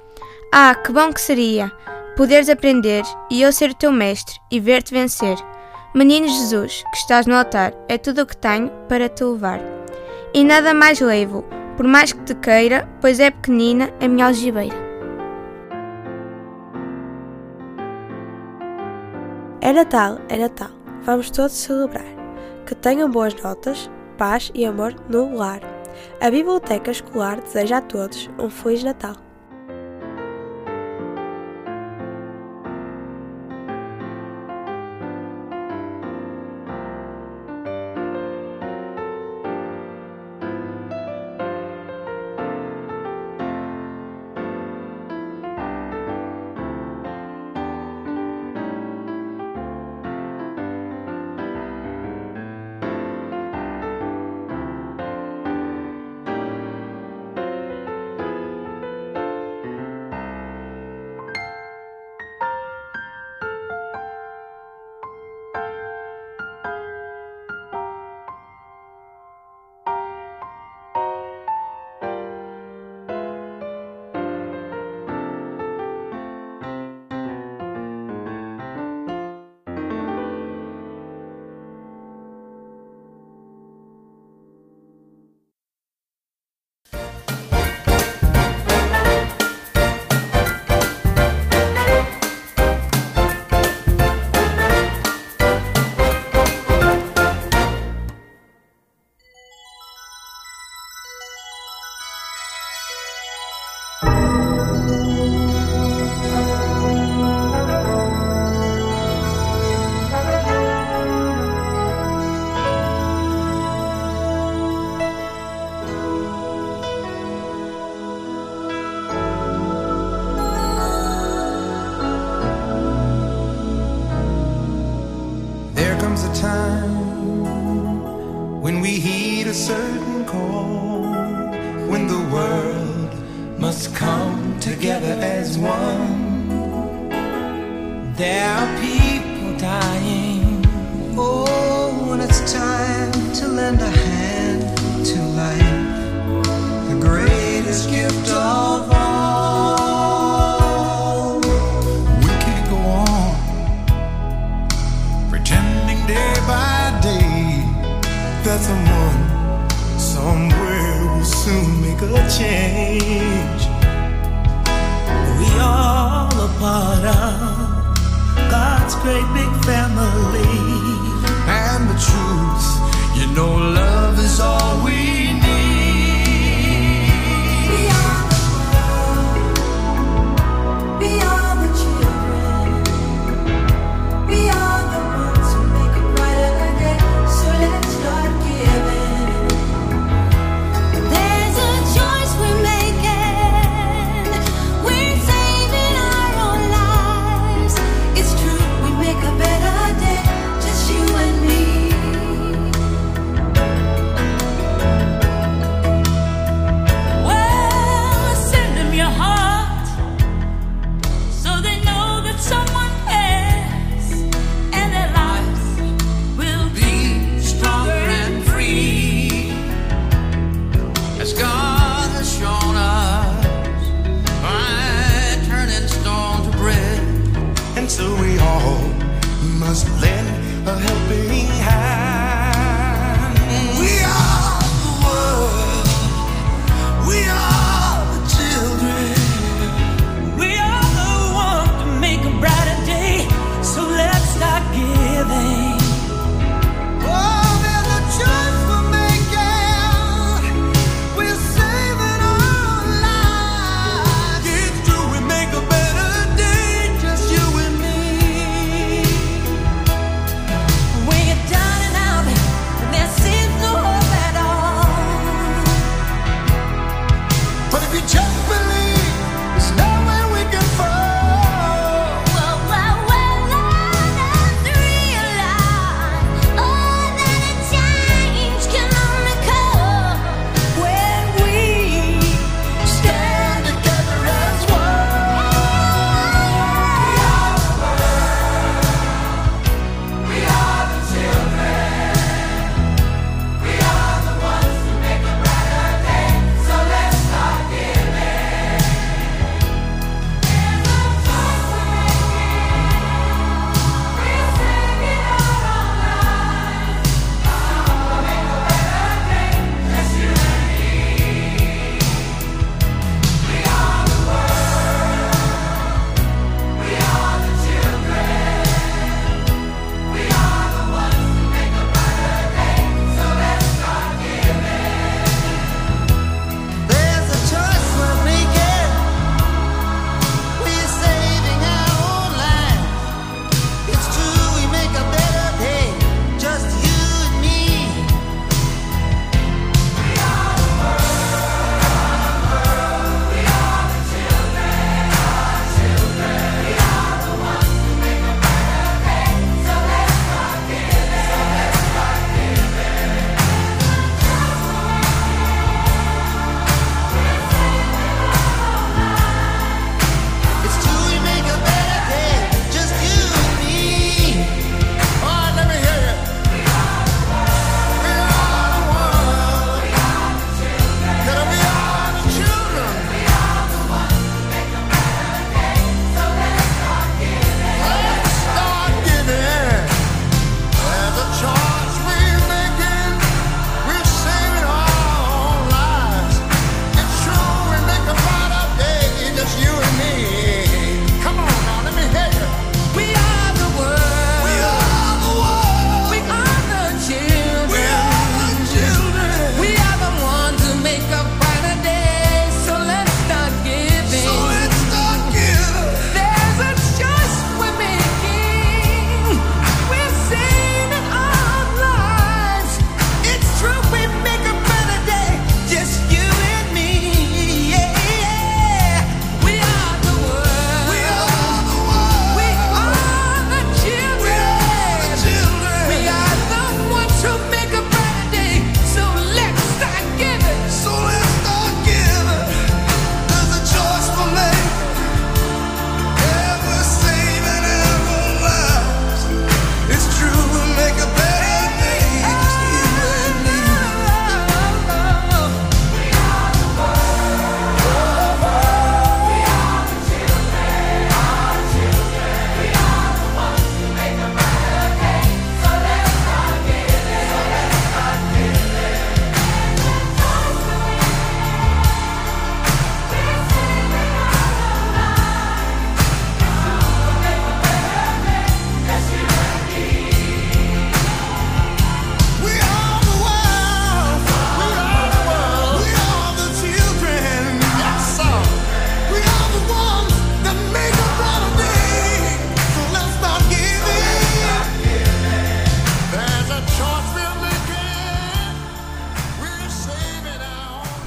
Ah, 0.52 0.74
que 0.74 0.92
bom 0.92 1.12
que 1.12 1.20
seria 1.20 1.70
poderes 2.16 2.48
aprender 2.48 3.02
e 3.30 3.42
eu 3.42 3.52
ser 3.52 3.70
o 3.70 3.74
teu 3.74 3.92
mestre 3.92 4.40
e 4.50 4.60
ver-te 4.60 4.92
vencer. 4.92 5.36
Menino 5.94 6.28
Jesus, 6.28 6.82
que 6.90 6.96
estás 6.96 7.26
no 7.26 7.34
altar, 7.34 7.72
é 7.88 7.98
tudo 7.98 8.22
o 8.22 8.26
que 8.26 8.36
tenho 8.36 8.70
para 8.88 9.08
te 9.08 9.24
levar. 9.24 9.60
E 10.32 10.42
nada 10.44 10.74
mais 10.74 11.00
levo, 11.00 11.44
por 11.76 11.86
mais 11.86 12.12
que 12.12 12.22
te 12.22 12.34
queira, 12.34 12.88
pois 13.00 13.20
é 13.20 13.30
pequenina 13.30 13.92
a 14.00 14.08
minha 14.08 14.26
algibeira. 14.26 14.74
É 19.60 19.72
Natal, 19.72 20.18
é 20.28 20.36
Natal, 20.36 20.70
vamos 21.02 21.30
todos 21.30 21.52
celebrar. 21.52 22.04
Que 22.66 22.74
tenham 22.74 23.10
boas 23.10 23.34
notas, 23.42 23.90
paz 24.18 24.50
e 24.54 24.64
amor 24.64 24.94
no 25.08 25.36
lar. 25.36 25.73
A 26.20 26.30
Biblioteca 26.30 26.90
Escolar 26.90 27.40
deseja 27.40 27.78
a 27.78 27.82
todos 27.82 28.28
um 28.38 28.50
Feliz 28.50 28.82
Natal. 28.82 29.23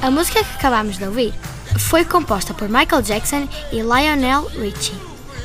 A 0.02 0.12
música 0.12 0.44
que 0.44 0.56
acabamos 0.56 0.98
de 0.98 1.06
ouvir 1.06 1.34
foi 1.80 2.06
composta 2.06 2.54
por 2.54 2.70
Michael 2.70 3.02
Jackson 3.02 3.48
e 3.72 3.82
Lionel 3.82 4.46
Richie, 4.50 4.96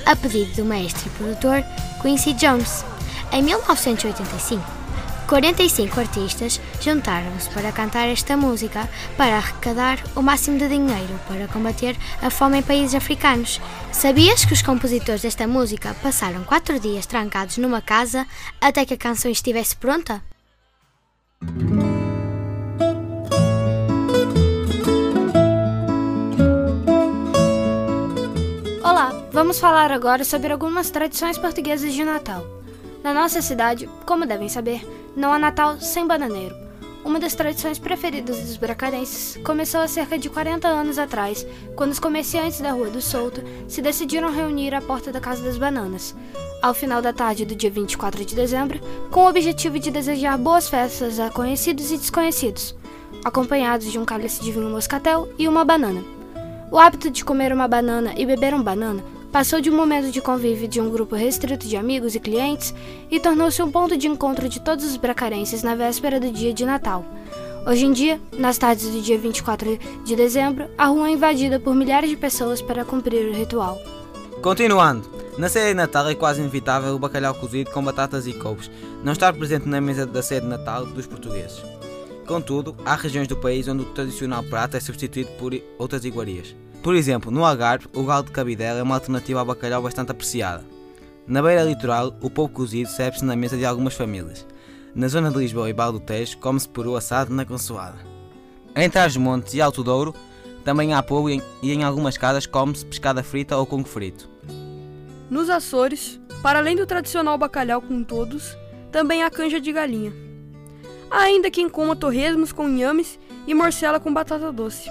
a 0.04 0.14
pedido 0.14 0.54
do 0.56 0.64
maestro 0.64 1.08
e 1.08 1.10
produtor 1.10 1.64
Quincy 2.02 2.34
Jones. 2.34 2.84
Em 3.32 3.42
1985, 3.42 4.62
45 5.26 5.98
artistas 5.98 6.60
juntaram-se 6.82 7.48
para 7.50 7.72
cantar 7.72 8.08
esta 8.08 8.36
música 8.36 8.88
para 9.16 9.38
arrecadar 9.38 9.98
o 10.14 10.20
máximo 10.20 10.58
de 10.58 10.68
dinheiro 10.68 11.18
para 11.26 11.48
combater 11.48 11.96
a 12.20 12.28
fome 12.28 12.58
em 12.58 12.62
países 12.62 12.94
africanos. 12.94 13.58
Sabias 13.90 14.44
que 14.44 14.52
os 14.52 14.60
compositores 14.60 15.22
desta 15.22 15.46
música 15.46 15.96
passaram 16.02 16.44
quatro 16.44 16.78
dias 16.78 17.06
trancados 17.06 17.56
numa 17.56 17.80
casa 17.80 18.26
até 18.60 18.84
que 18.84 18.94
a 18.94 18.98
canção 18.98 19.30
estivesse 19.30 19.74
pronta? 19.74 20.22
Vamos 29.42 29.58
falar 29.58 29.90
agora 29.90 30.22
sobre 30.22 30.52
algumas 30.52 30.88
tradições 30.88 31.36
portuguesas 31.36 31.92
de 31.92 32.04
Natal. 32.04 32.46
Na 33.02 33.12
nossa 33.12 33.42
cidade, 33.42 33.90
como 34.06 34.24
devem 34.24 34.48
saber, 34.48 34.86
não 35.16 35.32
há 35.32 35.38
Natal 35.38 35.80
sem 35.80 36.06
bananeiro. 36.06 36.54
Uma 37.04 37.18
das 37.18 37.34
tradições 37.34 37.76
preferidas 37.76 38.38
dos 38.38 38.56
bracarenses 38.56 39.36
começou 39.42 39.80
há 39.80 39.88
cerca 39.88 40.16
de 40.16 40.30
40 40.30 40.68
anos 40.68 40.96
atrás, 40.96 41.44
quando 41.74 41.90
os 41.90 41.98
comerciantes 41.98 42.60
da 42.60 42.70
Rua 42.70 42.88
do 42.88 43.02
Souto 43.02 43.42
se 43.66 43.82
decidiram 43.82 44.32
reunir 44.32 44.76
à 44.76 44.80
porta 44.80 45.10
da 45.10 45.18
Casa 45.18 45.42
das 45.42 45.58
Bananas, 45.58 46.14
ao 46.62 46.72
final 46.72 47.02
da 47.02 47.12
tarde 47.12 47.44
do 47.44 47.56
dia 47.56 47.68
24 47.68 48.24
de 48.24 48.36
dezembro, 48.36 48.78
com 49.10 49.24
o 49.24 49.28
objetivo 49.28 49.76
de 49.76 49.90
desejar 49.90 50.38
boas 50.38 50.68
festas 50.68 51.18
a 51.18 51.30
conhecidos 51.30 51.90
e 51.90 51.98
desconhecidos, 51.98 52.76
acompanhados 53.24 53.90
de 53.90 53.98
um 53.98 54.04
cálice 54.04 54.40
de 54.40 54.52
vinho 54.52 54.70
moscatel 54.70 55.28
e 55.36 55.48
uma 55.48 55.64
banana. 55.64 56.00
O 56.70 56.78
hábito 56.78 57.10
de 57.10 57.24
comer 57.24 57.52
uma 57.52 57.66
banana 57.66 58.14
e 58.16 58.24
beber 58.24 58.54
um 58.54 58.62
banana 58.62 59.02
passou 59.32 59.62
de 59.62 59.70
um 59.70 59.74
momento 59.74 60.12
de 60.12 60.20
convívio 60.20 60.68
de 60.68 60.78
um 60.78 60.90
grupo 60.90 61.16
restrito 61.16 61.66
de 61.66 61.74
amigos 61.74 62.14
e 62.14 62.20
clientes 62.20 62.74
e 63.10 63.18
tornou-se 63.18 63.62
um 63.62 63.72
ponto 63.72 63.96
de 63.96 64.06
encontro 64.06 64.46
de 64.46 64.60
todos 64.60 64.84
os 64.84 64.96
bracarenses 64.98 65.62
na 65.62 65.74
véspera 65.74 66.20
do 66.20 66.30
dia 66.30 66.52
de 66.52 66.66
Natal. 66.66 67.02
Hoje 67.66 67.86
em 67.86 67.92
dia, 67.92 68.20
nas 68.36 68.58
tardes 68.58 68.88
do 68.88 69.00
dia 69.00 69.16
24 69.16 69.78
de 70.04 70.14
dezembro, 70.16 70.68
a 70.76 70.86
rua 70.86 71.08
é 71.08 71.12
invadida 71.12 71.58
por 71.58 71.74
milhares 71.74 72.10
de 72.10 72.16
pessoas 72.16 72.60
para 72.60 72.84
cumprir 72.84 73.26
o 73.26 73.32
ritual. 73.32 73.80
Continuando, 74.42 75.08
na 75.38 75.48
ceia 75.48 75.68
de 75.68 75.74
Natal 75.74 76.08
é 76.10 76.14
quase 76.14 76.40
inevitável 76.40 76.94
o 76.94 76.98
bacalhau 76.98 77.34
cozido 77.34 77.70
com 77.70 77.82
batatas 77.82 78.26
e 78.26 78.34
couves 78.34 78.70
não 79.02 79.12
estar 79.12 79.32
presente 79.32 79.66
na 79.66 79.80
mesa 79.80 80.04
da 80.04 80.22
ceia 80.22 80.42
de 80.42 80.46
Natal 80.46 80.84
dos 80.84 81.06
portugueses. 81.06 81.62
Contudo, 82.26 82.76
há 82.84 82.94
regiões 82.94 83.28
do 83.28 83.36
país 83.36 83.66
onde 83.66 83.82
o 83.82 83.86
tradicional 83.86 84.42
prato 84.42 84.76
é 84.76 84.80
substituído 84.80 85.30
por 85.38 85.54
outras 85.78 86.04
iguarias. 86.04 86.54
Por 86.82 86.96
exemplo, 86.96 87.30
no 87.30 87.44
Algarve, 87.44 87.86
o 87.94 88.02
galo 88.02 88.24
de 88.24 88.32
cabidela 88.32 88.80
é 88.80 88.82
uma 88.82 88.96
alternativa 88.96 89.38
ao 89.38 89.46
bacalhau 89.46 89.80
bastante 89.80 90.10
apreciada. 90.10 90.64
Na 91.28 91.40
beira 91.40 91.62
litoral, 91.62 92.12
o 92.20 92.28
polvo 92.28 92.52
cozido 92.52 92.90
serve-se 92.90 93.24
na 93.24 93.36
mesa 93.36 93.56
de 93.56 93.64
algumas 93.64 93.94
famílias. 93.94 94.44
Na 94.92 95.06
zona 95.06 95.30
de 95.30 95.38
Lisboa 95.38 95.70
e 95.70 95.72
Val 95.72 95.92
do 95.92 96.00
Tejo, 96.00 96.38
come-se 96.38 96.68
peru 96.68 96.96
assado 96.96 97.32
na 97.32 97.44
consoada. 97.44 97.98
Em 98.74 98.90
Trás-os-Montes 98.90 99.54
e 99.54 99.60
Alto 99.60 99.84
Douro, 99.84 100.12
também 100.64 100.92
há 100.92 101.00
polvo 101.02 101.30
e 101.30 101.40
em 101.62 101.84
algumas 101.84 102.18
casas 102.18 102.46
come-se 102.46 102.84
pescada 102.84 103.22
frita 103.22 103.56
ou 103.56 103.64
congo 103.64 103.88
frito. 103.88 104.28
Nos 105.30 105.48
Açores, 105.48 106.20
para 106.42 106.58
além 106.58 106.74
do 106.74 106.84
tradicional 106.84 107.38
bacalhau 107.38 107.80
com 107.80 108.02
todos, 108.02 108.56
também 108.90 109.22
há 109.22 109.30
canja 109.30 109.60
de 109.60 109.70
galinha. 109.70 110.12
Há 111.08 111.20
ainda 111.20 111.50
quem 111.50 111.68
coma 111.68 111.94
torresmos 111.94 112.50
com 112.50 112.68
inhames 112.68 113.20
e 113.46 113.54
morcela 113.54 114.00
com 114.00 114.12
batata 114.12 114.50
doce. 114.50 114.90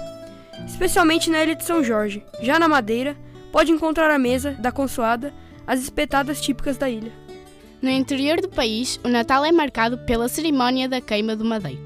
Especialmente 0.66 1.30
na 1.30 1.42
ilha 1.42 1.54
de 1.54 1.64
São 1.64 1.82
Jorge. 1.82 2.24
Já 2.40 2.58
na 2.58 2.68
Madeira, 2.68 3.16
pode 3.50 3.70
encontrar 3.70 4.10
à 4.10 4.18
mesa 4.18 4.52
da 4.52 4.72
consoada 4.72 5.32
as 5.66 5.80
espetadas 5.80 6.40
típicas 6.40 6.76
da 6.76 6.88
ilha. 6.88 7.12
No 7.80 7.90
interior 7.90 8.40
do 8.40 8.48
país, 8.48 8.98
o 9.04 9.08
Natal 9.08 9.44
é 9.44 9.52
marcado 9.52 9.98
pela 9.98 10.28
cerimónia 10.28 10.88
da 10.88 11.00
queima 11.00 11.34
do 11.34 11.44
madeiro, 11.44 11.80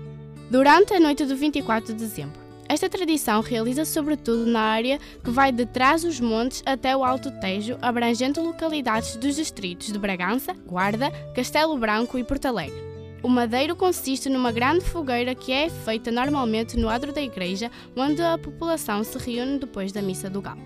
durante 0.51 0.93
a 0.93 1.01
noite 1.01 1.25
do 1.25 1.35
24 1.35 1.95
de 1.95 1.99
dezembro. 1.99 2.47
Esta 2.69 2.89
tradição 2.89 3.41
realiza-se 3.41 3.93
sobretudo 3.93 4.45
na 4.45 4.61
área 4.61 4.99
que 5.23 5.31
vai 5.31 5.53
de 5.53 5.65
trás 5.65 6.05
os 6.05 6.21
montes 6.21 6.63
até 6.67 6.97
o 6.97 7.05
Alto 7.05 7.31
Tejo, 7.41 7.79
abrangendo 7.81 8.43
localidades 8.43 9.17
dos 9.17 9.37
distritos 9.37 9.93
de 9.93 9.99
Bragança, 9.99 10.55
Guarda, 10.67 11.11
Castelo 11.35 11.79
Branco 11.79 12.19
e 12.19 12.25
Porto 12.25 12.47
Alegre. 12.47 12.86
O 13.27 13.29
madeiro 13.29 13.75
consiste 13.75 14.29
numa 14.29 14.53
grande 14.53 14.85
fogueira 14.85 15.35
que 15.35 15.51
é 15.51 15.69
feita 15.69 16.13
normalmente 16.13 16.79
no 16.79 16.89
adro 16.89 17.13
da 17.13 17.21
igreja, 17.21 17.73
onde 17.97 18.23
a 18.23 18.39
população 18.39 19.03
se 19.03 19.19
reúne 19.19 19.59
depois 19.59 19.91
da 19.91 20.01
missa 20.01 20.31
do 20.31 20.41
galo. 20.41 20.61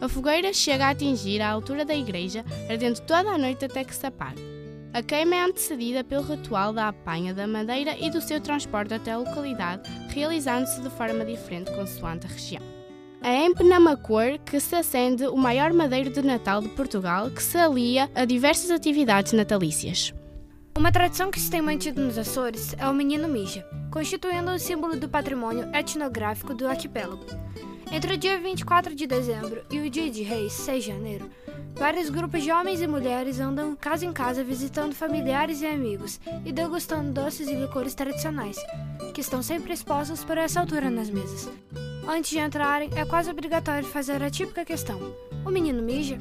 A 0.00 0.08
fogueira 0.08 0.50
chega 0.50 0.86
a 0.86 0.90
atingir 0.92 1.42
a 1.42 1.50
altura 1.50 1.84
da 1.84 1.94
igreja, 1.94 2.42
ardendo 2.70 3.02
toda 3.02 3.32
a 3.32 3.36
noite 3.36 3.66
até 3.66 3.84
que 3.84 3.94
se 3.94 4.06
apague. 4.06 4.40
A 4.94 5.02
queima 5.02 5.36
é 5.36 5.44
antecedida 5.44 6.02
pelo 6.02 6.22
ritual 6.22 6.72
da 6.72 6.88
apanha 6.88 7.34
da 7.34 7.46
madeira 7.46 7.94
e 8.00 8.08
do 8.08 8.22
seu 8.22 8.40
transporte 8.40 8.94
até 8.94 9.12
a 9.12 9.18
localidade, 9.18 9.82
realizando-se 10.08 10.80
de 10.80 10.88
forma 10.88 11.22
diferente 11.22 11.70
consoante 11.72 12.24
a 12.24 12.30
região. 12.30 12.62
É 13.22 13.44
em 13.44 13.52
Penamacor 13.52 14.38
que 14.38 14.58
se 14.58 14.74
acende 14.74 15.26
o 15.26 15.36
maior 15.36 15.70
madeiro 15.74 16.08
de 16.08 16.22
Natal 16.22 16.62
de 16.62 16.70
Portugal, 16.70 17.30
que 17.30 17.42
se 17.42 17.58
alia 17.58 18.10
a 18.14 18.24
diversas 18.24 18.70
atividades 18.70 19.34
natalícias. 19.34 20.14
Uma 20.76 20.92
tradição 20.92 21.30
que 21.30 21.40
se 21.40 21.50
tem 21.50 21.62
mantido 21.62 22.02
nos 22.02 22.18
Açores 22.18 22.74
é 22.76 22.86
o 22.86 22.92
Menino 22.92 23.26
Mija, 23.26 23.66
constituindo 23.90 24.50
o 24.50 24.58
símbolo 24.58 24.94
do 24.94 25.08
patrimônio 25.08 25.74
etnográfico 25.74 26.52
do 26.52 26.68
arquipélago. 26.68 27.24
Entre 27.90 28.12
o 28.12 28.18
dia 28.18 28.38
24 28.38 28.94
de 28.94 29.06
dezembro 29.06 29.64
e 29.70 29.78
o 29.78 29.88
dia 29.88 30.10
de 30.10 30.22
Reis, 30.22 30.52
6 30.52 30.84
de 30.84 30.90
janeiro, 30.90 31.30
vários 31.74 32.10
grupos 32.10 32.42
de 32.42 32.52
homens 32.52 32.82
e 32.82 32.86
mulheres 32.86 33.40
andam 33.40 33.74
casa 33.74 34.04
em 34.04 34.12
casa 34.12 34.44
visitando 34.44 34.94
familiares 34.94 35.62
e 35.62 35.66
amigos 35.66 36.20
e 36.44 36.52
degustando 36.52 37.10
doces 37.10 37.48
e 37.48 37.54
licores 37.54 37.94
tradicionais, 37.94 38.58
que 39.14 39.22
estão 39.22 39.42
sempre 39.42 39.72
expostos 39.72 40.24
por 40.24 40.36
essa 40.36 40.60
altura 40.60 40.90
nas 40.90 41.08
mesas. 41.08 41.48
Antes 42.06 42.30
de 42.30 42.38
entrarem, 42.38 42.90
é 42.94 43.06
quase 43.06 43.30
obrigatório 43.30 43.88
fazer 43.88 44.22
a 44.22 44.28
típica 44.28 44.62
questão: 44.62 45.00
o 45.42 45.50
menino 45.50 45.82
mija? 45.82 46.18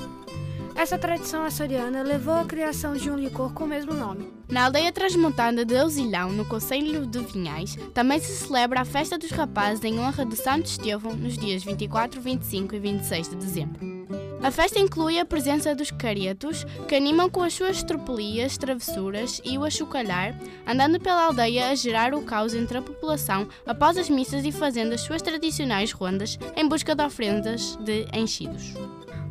Essa 0.76 0.98
tradição 0.98 1.44
açoriana 1.44 2.04
levou 2.04 2.34
à 2.34 2.44
criação 2.44 2.96
de 2.96 3.10
um 3.10 3.16
licor 3.16 3.54
com 3.54 3.64
o 3.64 3.68
mesmo 3.68 3.94
nome. 3.94 4.32
Na 4.50 4.66
aldeia 4.66 4.92
transmontada 4.92 5.64
de 5.64 5.78
Ausilhão, 5.78 6.34
no 6.34 6.44
Conselho 6.44 7.06
de 7.06 7.20
Vinhais, 7.20 7.78
também 7.94 8.20
se 8.20 8.36
celebra 8.36 8.82
a 8.82 8.86
Festa 8.86 9.18
dos 9.18 9.32
Rapazes 9.32 9.84
em 9.86 9.98
honra 9.98 10.26
de 10.26 10.36
Santo 10.36 10.66
Estevão 10.66 11.16
nos 11.16 11.38
dias 11.38 11.64
24, 11.64 12.20
25 12.20 12.76
e 12.76 12.80
26 12.80 13.30
de 13.30 13.36
dezembro. 13.38 13.96
A 14.44 14.52
festa 14.52 14.78
inclui 14.78 15.18
a 15.20 15.26
presença 15.26 15.74
dos 15.74 15.90
caretos, 15.90 16.66
que 16.88 16.94
animam 16.94 17.28
com 17.30 17.42
as 17.42 17.54
suas 17.54 17.82
tropelias, 17.82 18.58
travessuras 18.58 19.42
e 19.44 19.58
o 19.58 19.64
achocalhar, 19.64 20.38
andando 20.68 21.00
pela 21.00 21.24
aldeia 21.24 21.70
a 21.70 21.76
gerar 21.76 22.14
o 22.14 22.22
caos 22.22 22.54
entre 22.54 22.78
a 22.78 22.82
população 22.82 23.48
após 23.66 23.98
as 23.98 24.08
missas 24.08 24.46
e 24.46 24.52
fazendo 24.52 24.94
as 24.94 25.02
suas 25.02 25.24
tradicionais 25.24 25.92
rondas 25.92 26.38
em 26.56 26.68
busca 26.68 26.94
de 26.94 27.04
ofrendas 27.04 27.76
de 27.78 28.06
enchidos. 28.14 28.74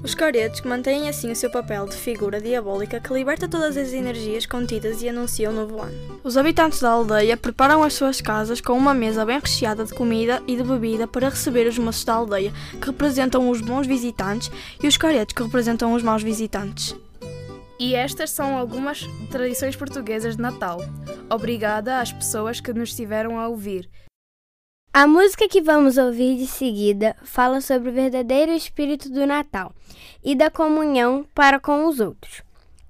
Os 0.04 0.14
caretos 0.14 0.60
mantêm 0.60 1.08
assim 1.08 1.32
o 1.32 1.34
seu 1.34 1.48
papel 1.48 1.86
de 1.86 1.96
figura 1.96 2.38
diabólica 2.38 3.00
que 3.00 3.10
liberta 3.10 3.48
todas 3.48 3.74
as 3.74 3.94
energias 3.94 4.44
contidas 4.44 5.00
e 5.00 5.08
anuncia 5.08 5.48
o 5.48 5.52
novo 5.52 5.80
ano. 5.80 6.20
Os 6.22 6.36
habitantes 6.36 6.80
da 6.80 6.90
aldeia 6.90 7.38
preparam 7.38 7.82
as 7.82 7.94
suas 7.94 8.20
casas 8.20 8.60
com 8.60 8.74
uma 8.74 8.92
mesa 8.92 9.24
bem 9.24 9.38
recheada 9.38 9.82
de 9.82 9.94
comida 9.94 10.42
e 10.46 10.56
de 10.56 10.62
bebida 10.62 11.06
para 11.06 11.30
receber 11.30 11.66
os 11.66 11.78
moços 11.78 12.04
da 12.04 12.12
aldeia, 12.12 12.52
que 12.78 12.86
representam 12.86 13.48
os 13.48 13.62
bons 13.62 13.86
visitantes, 13.86 14.50
e 14.82 14.86
os 14.86 14.98
caretos, 14.98 15.34
que 15.34 15.42
representam 15.42 15.94
os 15.94 16.02
maus 16.02 16.22
visitantes. 16.22 16.94
E 17.80 17.94
estas 17.94 18.30
são 18.30 18.58
algumas 18.58 19.08
tradições 19.30 19.74
portuguesas 19.74 20.36
de 20.36 20.42
Natal. 20.42 20.80
Obrigada 21.30 21.98
às 22.00 22.12
pessoas 22.12 22.60
que 22.60 22.74
nos 22.74 22.90
estiveram 22.90 23.40
a 23.40 23.48
ouvir. 23.48 23.88
A 24.96 25.08
música 25.08 25.48
que 25.48 25.60
vamos 25.60 25.98
ouvir 25.98 26.36
de 26.36 26.46
seguida 26.46 27.16
fala 27.24 27.60
sobre 27.60 27.90
o 27.90 27.92
verdadeiro 27.92 28.52
espírito 28.52 29.10
do 29.10 29.26
Natal 29.26 29.72
e 30.22 30.36
da 30.36 30.52
comunhão 30.52 31.26
para 31.34 31.58
com 31.58 31.86
os 31.86 31.98
outros. 31.98 32.42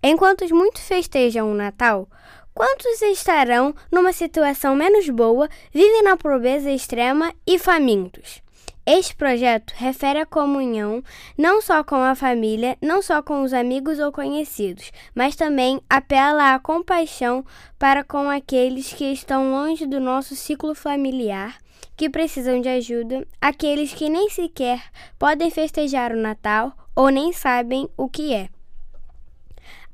Enquanto 0.02 0.46
muitos 0.55 0.82
festejam 0.82 1.50
o 1.50 1.55
Natal, 1.55 2.07
quantos 2.52 3.00
estarão 3.00 3.74
numa 3.90 4.12
situação 4.12 4.76
menos 4.76 5.09
boa, 5.09 5.48
vivem 5.72 6.02
na 6.02 6.14
pobreza 6.14 6.70
extrema 6.70 7.32
e 7.46 7.59
famintos? 7.59 8.42
Este 8.84 9.16
projeto 9.16 9.72
refere 9.74 10.18
a 10.18 10.26
comunhão 10.26 11.02
não 11.38 11.62
só 11.62 11.82
com 11.82 11.96
a 11.96 12.14
família, 12.14 12.76
não 12.82 13.00
só 13.00 13.22
com 13.22 13.40
os 13.40 13.55
amigos 13.55 13.98
ou 13.98 14.12
conhecidos, 14.12 14.92
mas 15.14 15.36
também 15.36 15.80
apela 15.88 16.52
à 16.52 16.59
compaixão 16.59 17.46
para 17.78 18.05
com 18.05 18.28
aqueles 18.28 18.92
que 18.92 19.11
estão 19.11 19.50
longe 19.50 19.86
do 19.86 19.98
nosso 19.98 20.36
ciclo 20.36 20.74
familiar 20.74 21.63
que 21.97 22.11
precisam 22.11 22.61
de 22.61 22.68
ajuda, 22.68 23.26
aqueles 23.40 23.92
que 23.92 24.09
nem 24.09 24.28
sequer 24.30 24.82
podem 25.18 25.51
festejar 25.51 26.12
o 26.12 26.20
Natal 26.20 26.72
ou 26.95 27.09
nem 27.09 27.32
sabem 27.32 27.88
o 27.97 28.09
que 28.09 28.34
é. 28.34 28.49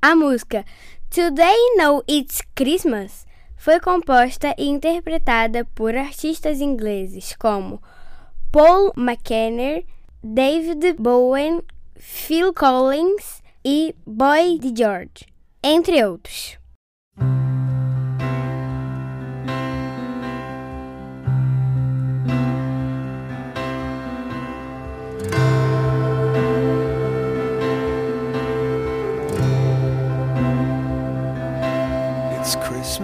A 0.00 0.14
música 0.14 0.64
Today 1.10 1.56
Know 1.76 2.02
It's 2.08 2.40
Christmas 2.54 3.26
foi 3.56 3.80
composta 3.80 4.54
e 4.56 4.66
interpretada 4.66 5.64
por 5.74 5.94
artistas 5.94 6.60
ingleses 6.60 7.34
como 7.36 7.82
Paul 8.50 8.92
McKenna, 8.96 9.82
David 10.22 10.94
Bowen, 10.98 11.62
Phil 11.96 12.54
Collins 12.54 13.42
e 13.64 13.94
Boy 14.06 14.58
George, 14.74 15.26
entre 15.62 16.02
outros. 16.04 16.59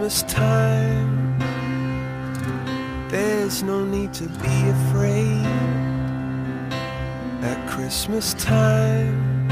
Christmas 0.07 0.35
time. 0.35 1.39
There's 3.09 3.65
no 3.65 3.85
need 3.85 4.15
to 4.15 4.29
be 4.29 4.69
afraid. 4.69 5.45
At 7.43 7.59
Christmas 7.69 8.33
time, 8.35 9.49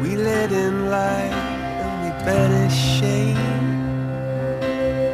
we 0.00 0.16
let 0.16 0.50
in 0.50 0.90
light 0.90 1.36
and 1.82 1.94
we 2.02 2.10
banish 2.24 2.74
shade. 2.98 3.36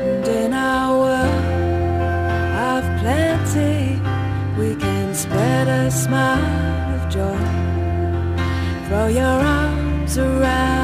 And 0.08 0.26
in 0.26 0.54
our 0.54 0.98
world 1.04 1.44
of 2.72 2.82
plenty, 3.02 4.00
we 4.58 4.74
can 4.76 5.14
spread 5.14 5.68
a 5.68 5.90
smile 5.90 6.94
of 6.96 7.12
joy. 7.12 7.44
Throw 8.88 9.08
your 9.08 9.38
arms 9.60 10.16
around 10.16 10.81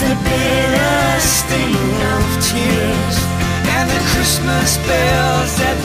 the 0.00 0.14
bitter 0.24 1.20
sting 1.20 1.76
of 2.16 2.24
tears. 2.48 3.16
and 3.76 3.86
the 3.90 4.02
Christmas 4.12 4.78
bells 4.88 5.52
that 5.60 5.76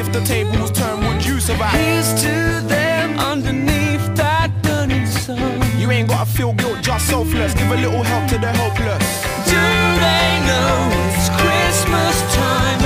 If 0.00 0.10
the 0.14 0.20
tables 0.22 0.70
turn, 0.70 1.06
would 1.06 1.22
you 1.26 1.38
survive? 1.40 1.72
Here's 1.72 2.14
to 2.22 2.66
them 2.66 3.18
underneath 3.18 4.16
that 4.16 4.50
burning 4.62 5.04
sun. 5.04 5.60
You 5.78 5.90
ain't 5.90 6.08
gotta 6.08 6.24
feel 6.24 6.54
guilt, 6.54 6.80
just 6.80 7.06
selfless. 7.08 7.52
Give 7.52 7.70
a 7.70 7.76
little 7.76 8.02
help 8.02 8.26
to 8.30 8.38
the 8.38 8.50
helpless. 8.50 9.04
Do 9.44 9.60
they 10.04 10.28
know 10.48 10.88
it's 11.04 11.28
Christmas 11.36 12.16
time 12.34 12.79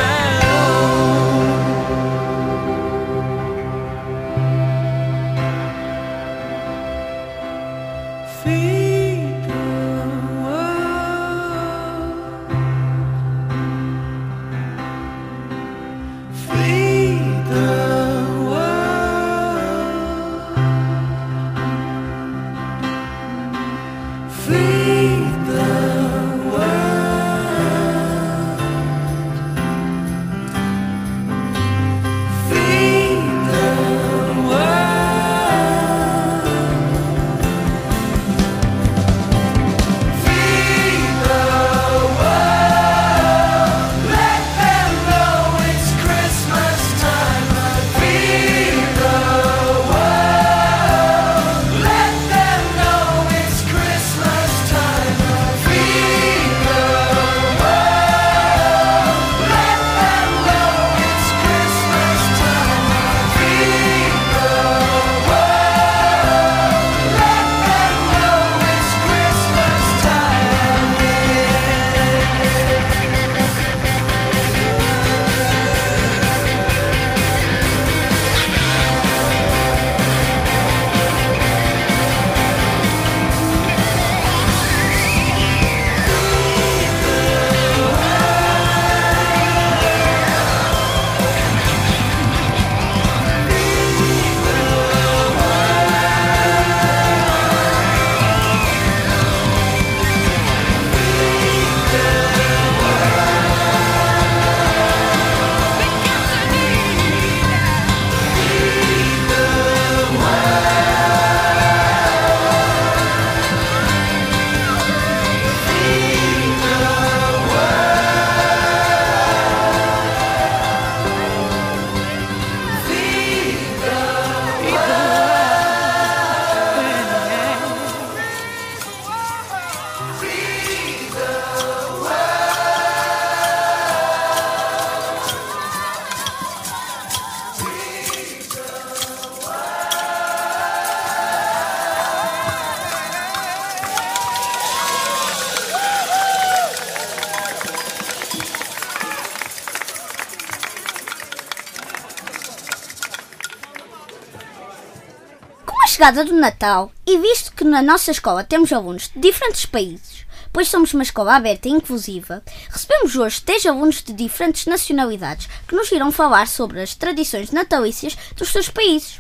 chegada 156.05 156.23
do 156.23 156.35
Natal, 156.35 156.93
e 157.07 157.17
visto 157.17 157.51
que 157.55 157.65
na 157.65 157.81
nossa 157.81 158.11
escola 158.11 158.45
temos 158.45 158.71
alunos 158.75 159.09
de 159.09 159.21
diferentes 159.23 159.65
países, 159.65 160.27
pois 160.53 160.69
somos 160.69 160.93
uma 160.93 161.03
escola 161.03 161.35
aberta 161.35 161.67
e 161.67 161.71
inclusiva, 161.71 162.43
recebemos 162.69 163.17
hoje 163.17 163.41
três 163.41 163.65
alunos 163.65 164.03
de 164.03 164.13
diferentes 164.13 164.67
nacionalidades 164.67 165.49
que 165.67 165.75
nos 165.75 165.91
irão 165.91 166.13
falar 166.13 166.47
sobre 166.47 166.83
as 166.83 166.95
tradições 166.95 167.51
natalícias 167.53 168.19
dos 168.37 168.51
seus 168.51 168.69
países. 168.69 169.19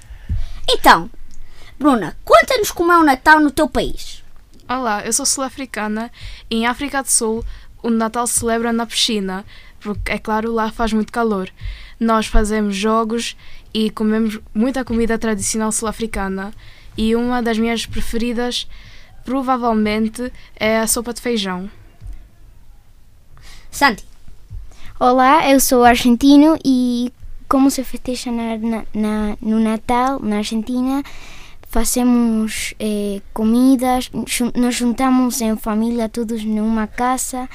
Então, 0.68 1.08
Bruna, 1.78 2.18
conta-nos 2.22 2.70
como 2.70 2.92
é 2.92 2.98
o 2.98 3.02
Natal 3.02 3.40
no 3.40 3.50
teu 3.50 3.66
país. 3.66 4.22
Olá, 4.68 5.06
eu 5.06 5.12
sou 5.14 5.24
sul-africana 5.24 6.12
e 6.50 6.56
em 6.56 6.66
África 6.66 7.02
do 7.02 7.10
Sul 7.10 7.42
o 7.82 7.88
Natal 7.88 8.26
se 8.26 8.40
celebra 8.40 8.74
na 8.74 8.84
piscina, 8.84 9.42
porque 9.80 10.12
é 10.12 10.18
claro 10.18 10.52
lá 10.52 10.70
faz 10.70 10.92
muito 10.92 11.10
calor. 11.10 11.48
Nós 11.98 12.26
fazemos 12.26 12.76
jogos 12.76 13.34
e 13.72 13.88
comemos 13.90 14.38
muita 14.54 14.84
comida 14.84 15.18
tradicional 15.18 15.72
sul-africana 15.72 16.52
e 16.96 17.14
uma 17.16 17.42
das 17.42 17.58
minhas 17.58 17.86
preferidas 17.86 18.66
provavelmente 19.24 20.32
é 20.56 20.78
a 20.80 20.86
sopa 20.86 21.12
de 21.14 21.20
feijão. 21.20 21.70
Santi. 23.70 24.04
Olá, 25.00 25.50
eu 25.50 25.58
sou 25.58 25.84
argentino 25.84 26.56
e 26.64 27.12
como 27.48 27.70
se 27.70 27.82
festeja 27.84 28.30
na, 28.30 28.56
na- 28.94 29.36
no 29.40 29.58
Natal 29.58 30.20
na 30.20 30.36
Argentina, 30.38 31.02
fazemos 31.68 32.74
eh, 32.78 33.20
comidas, 33.32 34.10
nos 34.54 34.74
juntamos 34.74 35.40
em 35.40 35.56
família 35.56 36.08
todos 36.08 36.44
numa 36.44 36.86
casa 36.86 37.48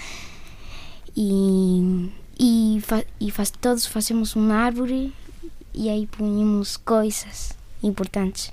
e, 1.15 2.09
e, 2.37 2.81
fa- 2.81 3.05
e 3.19 3.31
faz- 3.31 3.51
todos 3.51 3.85
fazemos 3.85 4.35
uma 4.35 4.55
árvore 4.55 5.13
e 5.73 5.89
aí 5.89 6.05
punhamos 6.07 6.75
coisas 6.77 7.57
importantes. 7.81 8.51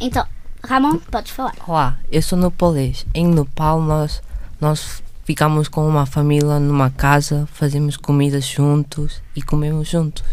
Então, 0.00 0.24
Ramon, 0.62 0.98
podes 1.10 1.32
falar. 1.32 1.54
Olá, 1.66 1.98
eu 2.10 2.22
sou 2.22 2.38
nepalês. 2.38 3.04
Em 3.12 3.26
Nepal 3.26 3.80
nós, 3.82 4.22
nós 4.60 5.02
ficamos 5.24 5.66
com 5.66 5.88
uma 5.88 6.06
família 6.06 6.60
numa 6.60 6.88
casa, 6.88 7.48
fazemos 7.52 7.96
comida 7.96 8.40
juntos 8.40 9.20
e 9.34 9.42
comemos 9.42 9.88
juntos. 9.88 10.24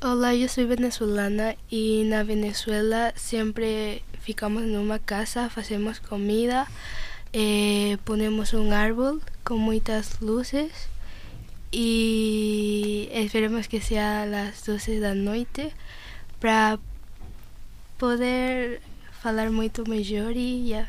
Hola, 0.00 0.32
yo 0.34 0.48
soy 0.48 0.64
venezolana 0.64 1.56
y 1.70 2.04
na 2.04 2.22
Venezuela 2.22 3.12
siempre 3.16 4.02
ficamos 4.20 4.62
numa 4.62 5.00
casa, 5.00 5.50
fazemos 5.50 5.98
comida, 5.98 6.68
eh, 7.32 7.98
ponemos 8.04 8.54
un 8.54 8.72
árbol 8.72 9.20
con 9.42 9.58
muitas 9.58 10.22
luces 10.22 10.70
y 11.72 13.08
esperemos 13.12 13.66
que 13.66 13.80
sea 13.80 14.24
las 14.24 14.64
12 14.64 15.00
da 15.00 15.14
noite 15.14 15.72
para 16.40 16.78
poder 17.98 18.80
falar 19.22 19.50
muito 19.50 19.84
e 19.92 20.68
já. 20.70 20.86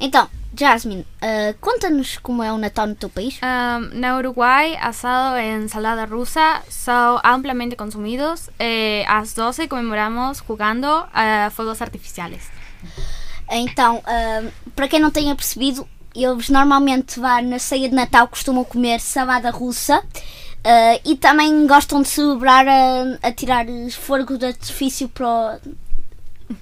Então, 0.00 0.28
Jasmine, 0.56 1.04
ah, 1.20 1.54
conta-nos 1.60 2.18
como 2.18 2.42
é 2.42 2.52
o 2.52 2.58
Natal 2.58 2.86
no 2.86 2.94
teu 2.94 3.08
país. 3.10 3.38
Um, 3.42 3.98
na 3.98 4.16
Uruguay, 4.16 4.76
asado 4.80 5.36
e 5.38 5.50
ensalada 5.64 6.04
rusa 6.04 6.62
son 6.70 7.18
ampliamente 7.24 7.74
consumidos. 7.76 8.48
Eh, 8.58 9.04
às 9.08 9.34
12 9.34 9.66
comemoramos 9.66 10.38
jugando 10.46 10.86
a 11.12 11.50
fuegos 11.50 11.82
artificiales. 11.82 12.42
Então, 13.50 14.00
ah, 14.06 14.42
para 14.76 14.86
quem 14.88 15.00
não 15.00 15.10
tenha 15.10 15.34
percebido, 15.34 15.86
eles 16.14 16.48
normalmente 16.48 17.18
vá 17.18 17.42
na 17.42 17.58
ceia 17.58 17.88
de 17.88 17.94
Natal 17.94 18.28
costumam 18.28 18.64
comer 18.64 19.00
salada 19.00 19.50
russa 19.50 20.00
ah, 20.64 21.00
e 21.04 21.16
também 21.16 21.66
gostam 21.66 22.02
de 22.02 22.08
celebrar 22.08 22.66
a, 22.68 23.18
a 23.20 23.32
tirar 23.32 23.66
fogo 23.96 24.38
de 24.38 24.46
artifício 24.46 25.08
para, 25.08 25.26
o- 25.26 25.74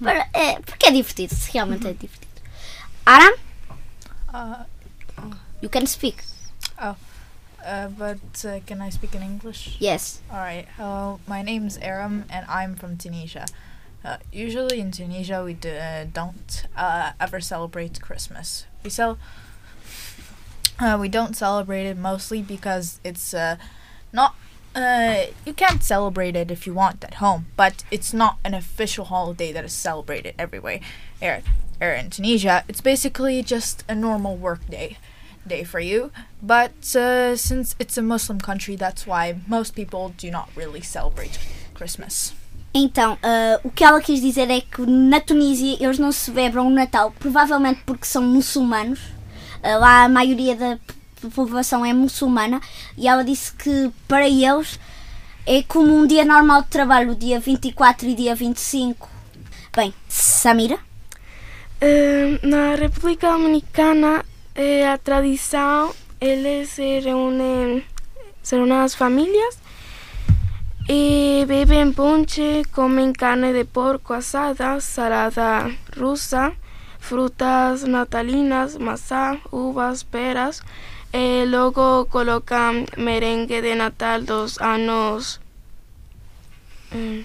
para- 0.03 0.27
é, 0.33 0.59
porque 0.61 0.87
é 0.87 0.91
divertido, 0.91 1.35
realmente 1.53 1.87
é 1.87 1.93
divertido. 1.93 2.27
Aram, 3.05 3.35
Uh, 4.33 4.65
you 5.61 5.69
can 5.69 5.85
speak. 5.87 6.17
oh, 6.79 6.95
uh, 7.65 7.87
but 7.97 8.19
uh, 8.45 8.59
can 8.67 8.81
I 8.81 8.89
speak 8.91 9.15
in 9.15 9.23
English? 9.23 9.77
Yes. 9.79 10.21
All 10.29 10.37
right. 10.37 10.67
Hello, 10.77 11.19
my 11.27 11.41
name's 11.41 11.77
Aram, 11.77 12.25
and 12.29 12.45
I'm 12.49 12.75
from 12.75 12.97
Tunisia. 12.97 13.45
Uh, 14.03 14.17
usually 14.31 14.79
in 14.79 14.91
Tunisia, 14.91 15.43
we 15.43 15.53
d- 15.53 15.69
uh, 15.77 16.05
don't 16.13 16.65
uh, 16.75 17.13
ever 17.19 17.39
celebrate 17.41 17.99
Christmas. 18.01 18.65
We 18.83 18.89
cel- 18.89 19.17
uh, 20.79 20.97
we 20.99 21.09
don't 21.09 21.35
celebrate 21.35 21.85
it 21.87 21.97
mostly 21.97 22.41
because 22.41 22.99
it's 23.03 23.33
uh, 23.33 23.55
not. 24.13 24.35
Uh, 24.77 25.25
you 25.43 25.53
can't 25.53 25.81
celebrate 25.81 26.35
it 26.35 26.51
if 26.51 26.67
you 26.67 26.73
want 26.73 27.03
at 27.03 27.15
home, 27.15 27.47
but 27.57 27.83
it's 27.89 28.13
not 28.13 28.37
an 28.45 28.53
official 28.53 29.05
holiday 29.05 29.51
that 29.51 29.65
is 29.65 29.73
celebrated 29.73 30.35
everywhere. 30.37 30.79
Here, 31.19 31.41
here 31.79 31.93
in 31.93 32.11
Tunisia, 32.11 32.63
it's 32.67 32.79
basically 32.79 33.41
just 33.41 33.83
a 33.89 33.95
normal 33.95 34.37
work 34.37 34.67
day 34.69 34.97
day 35.47 35.63
for 35.63 35.79
you. 35.79 36.11
But 36.43 36.95
uh, 36.95 37.35
since 37.35 37.75
it's 37.79 37.97
a 37.97 38.03
Muslim 38.03 38.39
country, 38.39 38.75
that's 38.75 39.07
why 39.07 39.37
most 39.47 39.73
people 39.73 40.13
do 40.15 40.29
not 40.29 40.49
really 40.55 40.81
celebrate 40.81 41.39
Christmas. 41.73 42.33
Então, 42.71 43.17
ah, 43.23 43.59
o 43.63 43.71
que 43.71 43.83
ela 43.83 43.99
quis 43.99 44.21
dizer 44.21 44.51
é 44.51 44.61
que 44.61 44.85
na 44.85 45.19
Tunísia 45.19 45.77
eles 45.79 45.97
não 45.97 46.11
celebram 46.11 46.67
o 46.67 46.69
Natal, 46.69 47.11
provavelmente 47.17 47.81
porque 47.83 48.05
são 48.05 48.21
muçulmanos. 48.21 48.99
Ah, 49.63 49.77
lá 49.77 50.03
a 50.03 50.09
maioria 50.09 50.55
da 50.55 50.77
p- 51.21 51.27
população 51.29 51.85
é 51.85 51.93
muçulmana 51.93 52.59
e 52.97 53.07
ela 53.07 53.23
disse 53.23 53.53
que 53.53 53.91
para 54.07 54.27
eles 54.27 54.79
é 55.45 55.63
como 55.63 55.95
um 55.95 56.05
dia 56.05 56.25
normal 56.25 56.61
de 56.63 56.67
trabalho, 56.69 57.15
dia 57.15 57.39
24 57.39 58.07
e 58.07 58.15
dia 58.15 58.35
25. 58.35 59.07
Bem, 59.75 59.93
Samira? 60.09 60.77
Eh, 61.79 62.39
na 62.43 62.75
República 62.75 63.31
Dominicana, 63.31 64.25
eh, 64.55 64.87
a 64.87 64.97
tradição 64.97 65.93
eles 66.19 66.69
se 66.69 66.99
reúnem, 66.99 67.83
se 68.41 68.55
reúnem 68.55 68.77
as 68.79 68.95
famílias 68.95 69.57
e 70.89 71.45
bebem 71.47 71.91
ponche, 71.91 72.63
comem 72.73 73.13
carne 73.13 73.53
de 73.53 73.63
porco 73.65 74.13
assada, 74.13 74.79
salada 74.79 75.69
russa, 75.97 76.53
frutas 76.99 77.83
natalinas, 77.83 78.75
maçã, 78.77 79.37
uvas, 79.51 80.01
peras. 80.03 80.61
E 81.23 81.45
logo 81.53 82.05
colocam 82.15 82.73
merengue 83.07 83.57
de 83.65 83.73
Natal 83.75 84.19
dos 84.29 84.51
anos. 84.75 85.39
eh, 86.91 87.23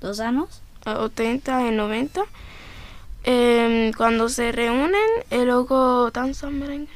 Dos 0.00 0.18
anos? 0.20 0.50
80 0.86 1.52
e 1.68 1.70
90. 1.70 2.22
Em, 3.26 3.92
quando 3.98 4.28
se 4.28 4.50
reúnem 4.50 5.10
e 5.30 5.44
logo 5.44 6.10
dançam 6.10 6.50
merengue. 6.50 6.90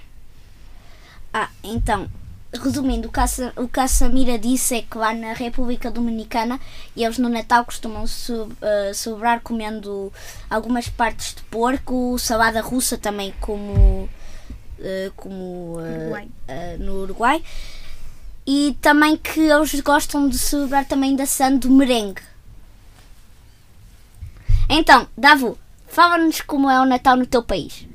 Ah, 1.33 1.49
então, 1.62 2.09
resumindo, 2.53 3.09
o 3.09 3.12
que, 3.12 3.21
a, 3.21 3.27
o 3.57 3.69
que 3.69 3.81
a 3.81 3.89
Samira 3.89 4.39
disse 4.39 4.75
é 4.77 4.83
que 4.83 4.97
lá 4.99 5.12
na 5.14 5.33
República 5.33 5.91
Dominicana 5.91 6.61
eles 6.97 7.19
no 7.19 7.29
Natal 7.31 7.64
costumam 7.64 8.07
ce- 8.07 8.33
eh, 8.62 8.93
celebrar 8.95 9.41
comendo 9.41 10.12
algumas 10.51 10.89
partes 10.89 11.35
de 11.35 11.43
porco, 11.45 12.19
salada 12.19 12.61
russa 12.61 12.97
também 12.99 13.33
como, 13.41 14.09
eh, 14.14 14.18
como 15.16 15.76
eh, 15.81 15.99
Uruguai. 16.03 16.29
eh, 16.47 16.76
no 16.79 17.03
Uruguai. 17.03 17.43
E 18.47 18.76
também 18.81 19.16
que 19.16 19.41
eles 19.41 19.79
gostam 19.81 20.29
de 20.29 20.39
celebrar 20.39 20.87
também 20.87 21.14
da 21.14 21.24
do 21.61 21.70
merengue. 21.70 22.22
Então, 24.68 25.07
Davu, 25.16 25.59
fala-nos 25.87 26.41
como 26.41 26.70
é 26.70 26.81
o 26.81 26.85
Natal 26.85 27.16
no 27.16 27.26
teu 27.26 27.43
país. 27.43 27.87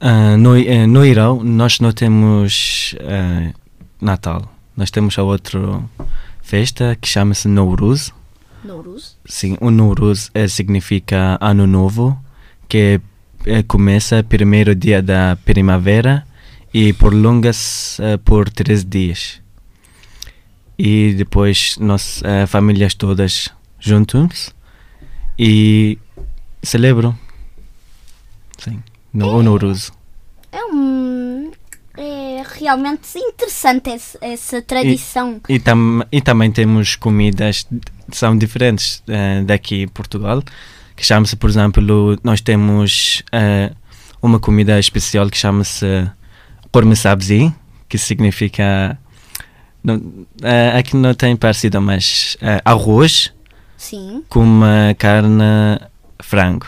Ah, 0.00 0.36
no, 0.36 0.56
eh, 0.56 0.86
no 0.86 1.04
Irão, 1.04 1.42
nós 1.42 1.80
não 1.80 1.92
temos 1.92 2.94
ah, 3.00 3.52
Natal. 4.00 4.50
Nós 4.76 4.90
temos 4.90 5.18
a 5.18 5.22
outra 5.22 5.82
festa 6.42 6.96
que 7.00 7.08
chama-se 7.08 7.48
Nowruz. 7.48 8.12
Nowruz? 8.62 9.16
Sim, 9.26 9.56
o 9.60 9.70
Nowruz 9.70 10.30
eh, 10.34 10.48
significa 10.48 11.38
Ano 11.40 11.66
Novo, 11.66 12.18
que 12.68 13.00
eh, 13.46 13.62
começa 13.62 14.22
primeiro 14.22 14.74
dia 14.74 15.02
da 15.02 15.36
primavera 15.44 16.26
e 16.72 16.92
prolonga-se 16.92 18.02
eh, 18.02 18.16
por 18.16 18.48
três 18.48 18.84
dias. 18.84 19.40
E 20.78 21.14
depois 21.16 21.76
nós, 21.78 22.22
eh, 22.24 22.46
famílias 22.46 22.94
todas 22.94 23.50
juntos 23.78 24.50
e 25.38 25.98
celebram. 26.62 27.16
Sim, 28.58 28.82
no, 29.12 29.28
o 29.28 29.42
Nowruz. 29.42 29.92
É 30.50 30.64
um. 30.64 31.50
É 31.96 32.42
realmente 32.58 33.16
interessante 33.16 33.90
essa, 33.90 34.18
essa 34.20 34.62
tradição. 34.62 35.40
E, 35.48 35.60
tam, 35.60 36.04
e 36.10 36.20
também 36.20 36.50
temos 36.50 36.96
comidas 36.96 37.68
que 38.10 38.16
são 38.16 38.36
diferentes 38.36 39.00
daqui 39.46 39.82
em 39.82 39.88
Portugal, 39.88 40.42
que 40.96 41.04
chama-se, 41.04 41.36
por 41.36 41.48
exemplo, 41.50 41.82
nós 42.22 42.40
temos 42.40 43.22
eh, 43.32 43.72
uma 44.22 44.38
comida 44.38 44.78
especial 44.78 45.28
que 45.28 45.36
chama-se 45.36 46.10
Korme 46.72 46.94
Sabzi, 46.96 47.52
que 47.88 47.98
significa. 47.98 48.98
Não, 49.82 50.26
eh, 50.42 50.78
aqui 50.78 50.96
não 50.96 51.12
tem 51.14 51.36
parecido, 51.36 51.80
mas 51.80 52.36
eh, 52.40 52.60
arroz 52.64 53.32
Sim. 53.76 54.24
com 54.28 54.40
uma 54.40 54.94
carne 54.98 55.42
frango. 56.22 56.66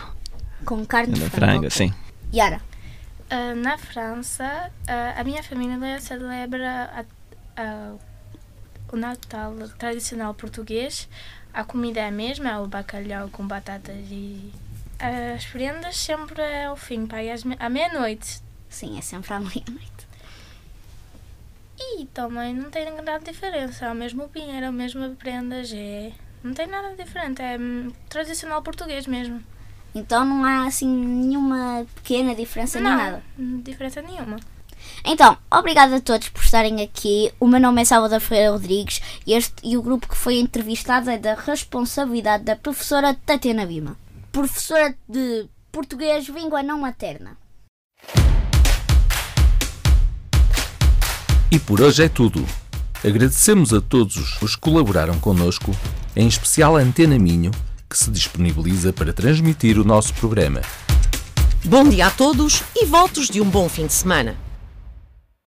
Com 0.65 0.85
carne 0.85 1.15
de 1.15 1.21
frango. 1.21 1.37
frango, 1.37 1.71
sim. 1.71 1.93
Yara. 2.35 2.61
Na 3.57 3.77
França, 3.77 4.71
a 5.17 5.25
minha 5.25 5.43
família 5.43 6.01
celebra 6.01 7.05
a- 7.57 7.61
a- 7.61 7.93
o 8.93 8.97
Natal 8.97 9.53
tradicional 9.79 10.33
português. 10.35 11.09
A 11.57 11.65
comida 11.65 12.01
é 12.01 12.09
a 12.09 12.11
mesma, 12.13 12.51
é 12.51 12.59
o 12.59 12.67
bacalhau 12.67 13.31
com 13.31 13.47
batatas 13.49 14.05
e 14.11 14.53
as 14.99 15.47
prendas 15.47 15.97
sempre 15.97 16.43
é 16.43 16.67
ao 16.67 16.77
fim, 16.77 17.07
pai, 17.07 17.31
às 17.31 17.45
me- 17.45 17.57
à 17.59 17.69
meia-noite. 17.71 18.41
Sim, 18.69 18.99
é 18.99 19.01
sempre 19.01 19.33
à 19.33 19.41
meia-noite. 19.41 20.07
E 21.79 22.05
também 22.13 22.53
não 22.55 22.71
tem 22.71 22.85
grande 22.95 23.25
diferença, 23.25 23.87
é 23.87 23.91
o 23.93 23.95
mesmo 23.95 24.29
pinheiro, 24.29 24.67
a 24.67 24.73
mesma 24.73 25.09
prendas, 25.19 25.73
é... 25.75 26.13
Não 26.43 26.53
tem 26.53 26.67
nada 26.67 26.95
diferente, 26.95 27.41
é 27.41 27.57
hum, 27.59 27.91
tradicional 28.09 28.63
português 28.63 29.07
mesmo. 29.07 29.43
Então 29.95 30.25
não 30.27 30.45
há 30.45 30.67
assim 30.67 30.87
nenhuma 30.87 31.87
pequena 31.95 32.35
diferença 32.35 32.79
nem 32.79 32.91
não, 32.91 32.97
nada. 32.99 33.23
hum, 33.39 33.61
diferença 33.63 34.03
nenhuma. 34.03 34.37
Então, 35.09 35.39
obrigada 35.49 35.97
a 35.97 36.01
todos 36.01 36.29
por 36.31 36.43
estarem 36.43 36.83
aqui. 36.83 37.31
O 37.39 37.47
meu 37.47 37.61
nome 37.61 37.81
é 37.81 37.85
Salvador 37.85 38.19
Ferreira 38.19 38.51
Rodrigues 38.51 39.01
e, 39.25 39.35
este, 39.35 39.55
e 39.63 39.77
o 39.77 39.83
grupo 39.83 40.09
que 40.09 40.17
foi 40.17 40.41
entrevistado 40.41 41.09
é 41.09 41.17
da 41.17 41.35
responsabilidade 41.35 42.43
da 42.43 42.57
professora 42.57 43.15
Tatiana 43.15 43.65
Bima, 43.65 43.97
professora 44.33 44.97
de 45.09 45.47
português 45.71 46.29
língua 46.29 46.61
não 46.61 46.81
materna. 46.81 47.37
E 51.53 51.59
por 51.61 51.81
hoje 51.81 52.03
é 52.03 52.09
tudo. 52.09 52.45
Agradecemos 53.05 53.73
a 53.73 53.81
todos 53.81 54.43
os 54.43 54.57
que 54.57 54.61
colaboraram 54.61 55.21
connosco, 55.21 55.71
em 56.17 56.27
especial 56.27 56.77
a 56.77 56.81
Antena 56.81 57.17
Minho, 57.17 57.53
que 57.89 57.97
se 57.97 58.11
disponibiliza 58.11 58.93
para 58.93 59.13
transmitir 59.13 59.79
o 59.79 59.85
nosso 59.85 60.13
programa. 60.15 60.63
Bom 61.65 61.89
dia 61.89 62.09
a 62.09 62.11
todos 62.11 62.65
e 62.75 62.85
votos 62.87 63.29
de 63.29 63.41
um 63.41 63.49
bom 63.49 63.69
fim 63.69 63.87
de 63.87 63.93
semana. 63.93 64.46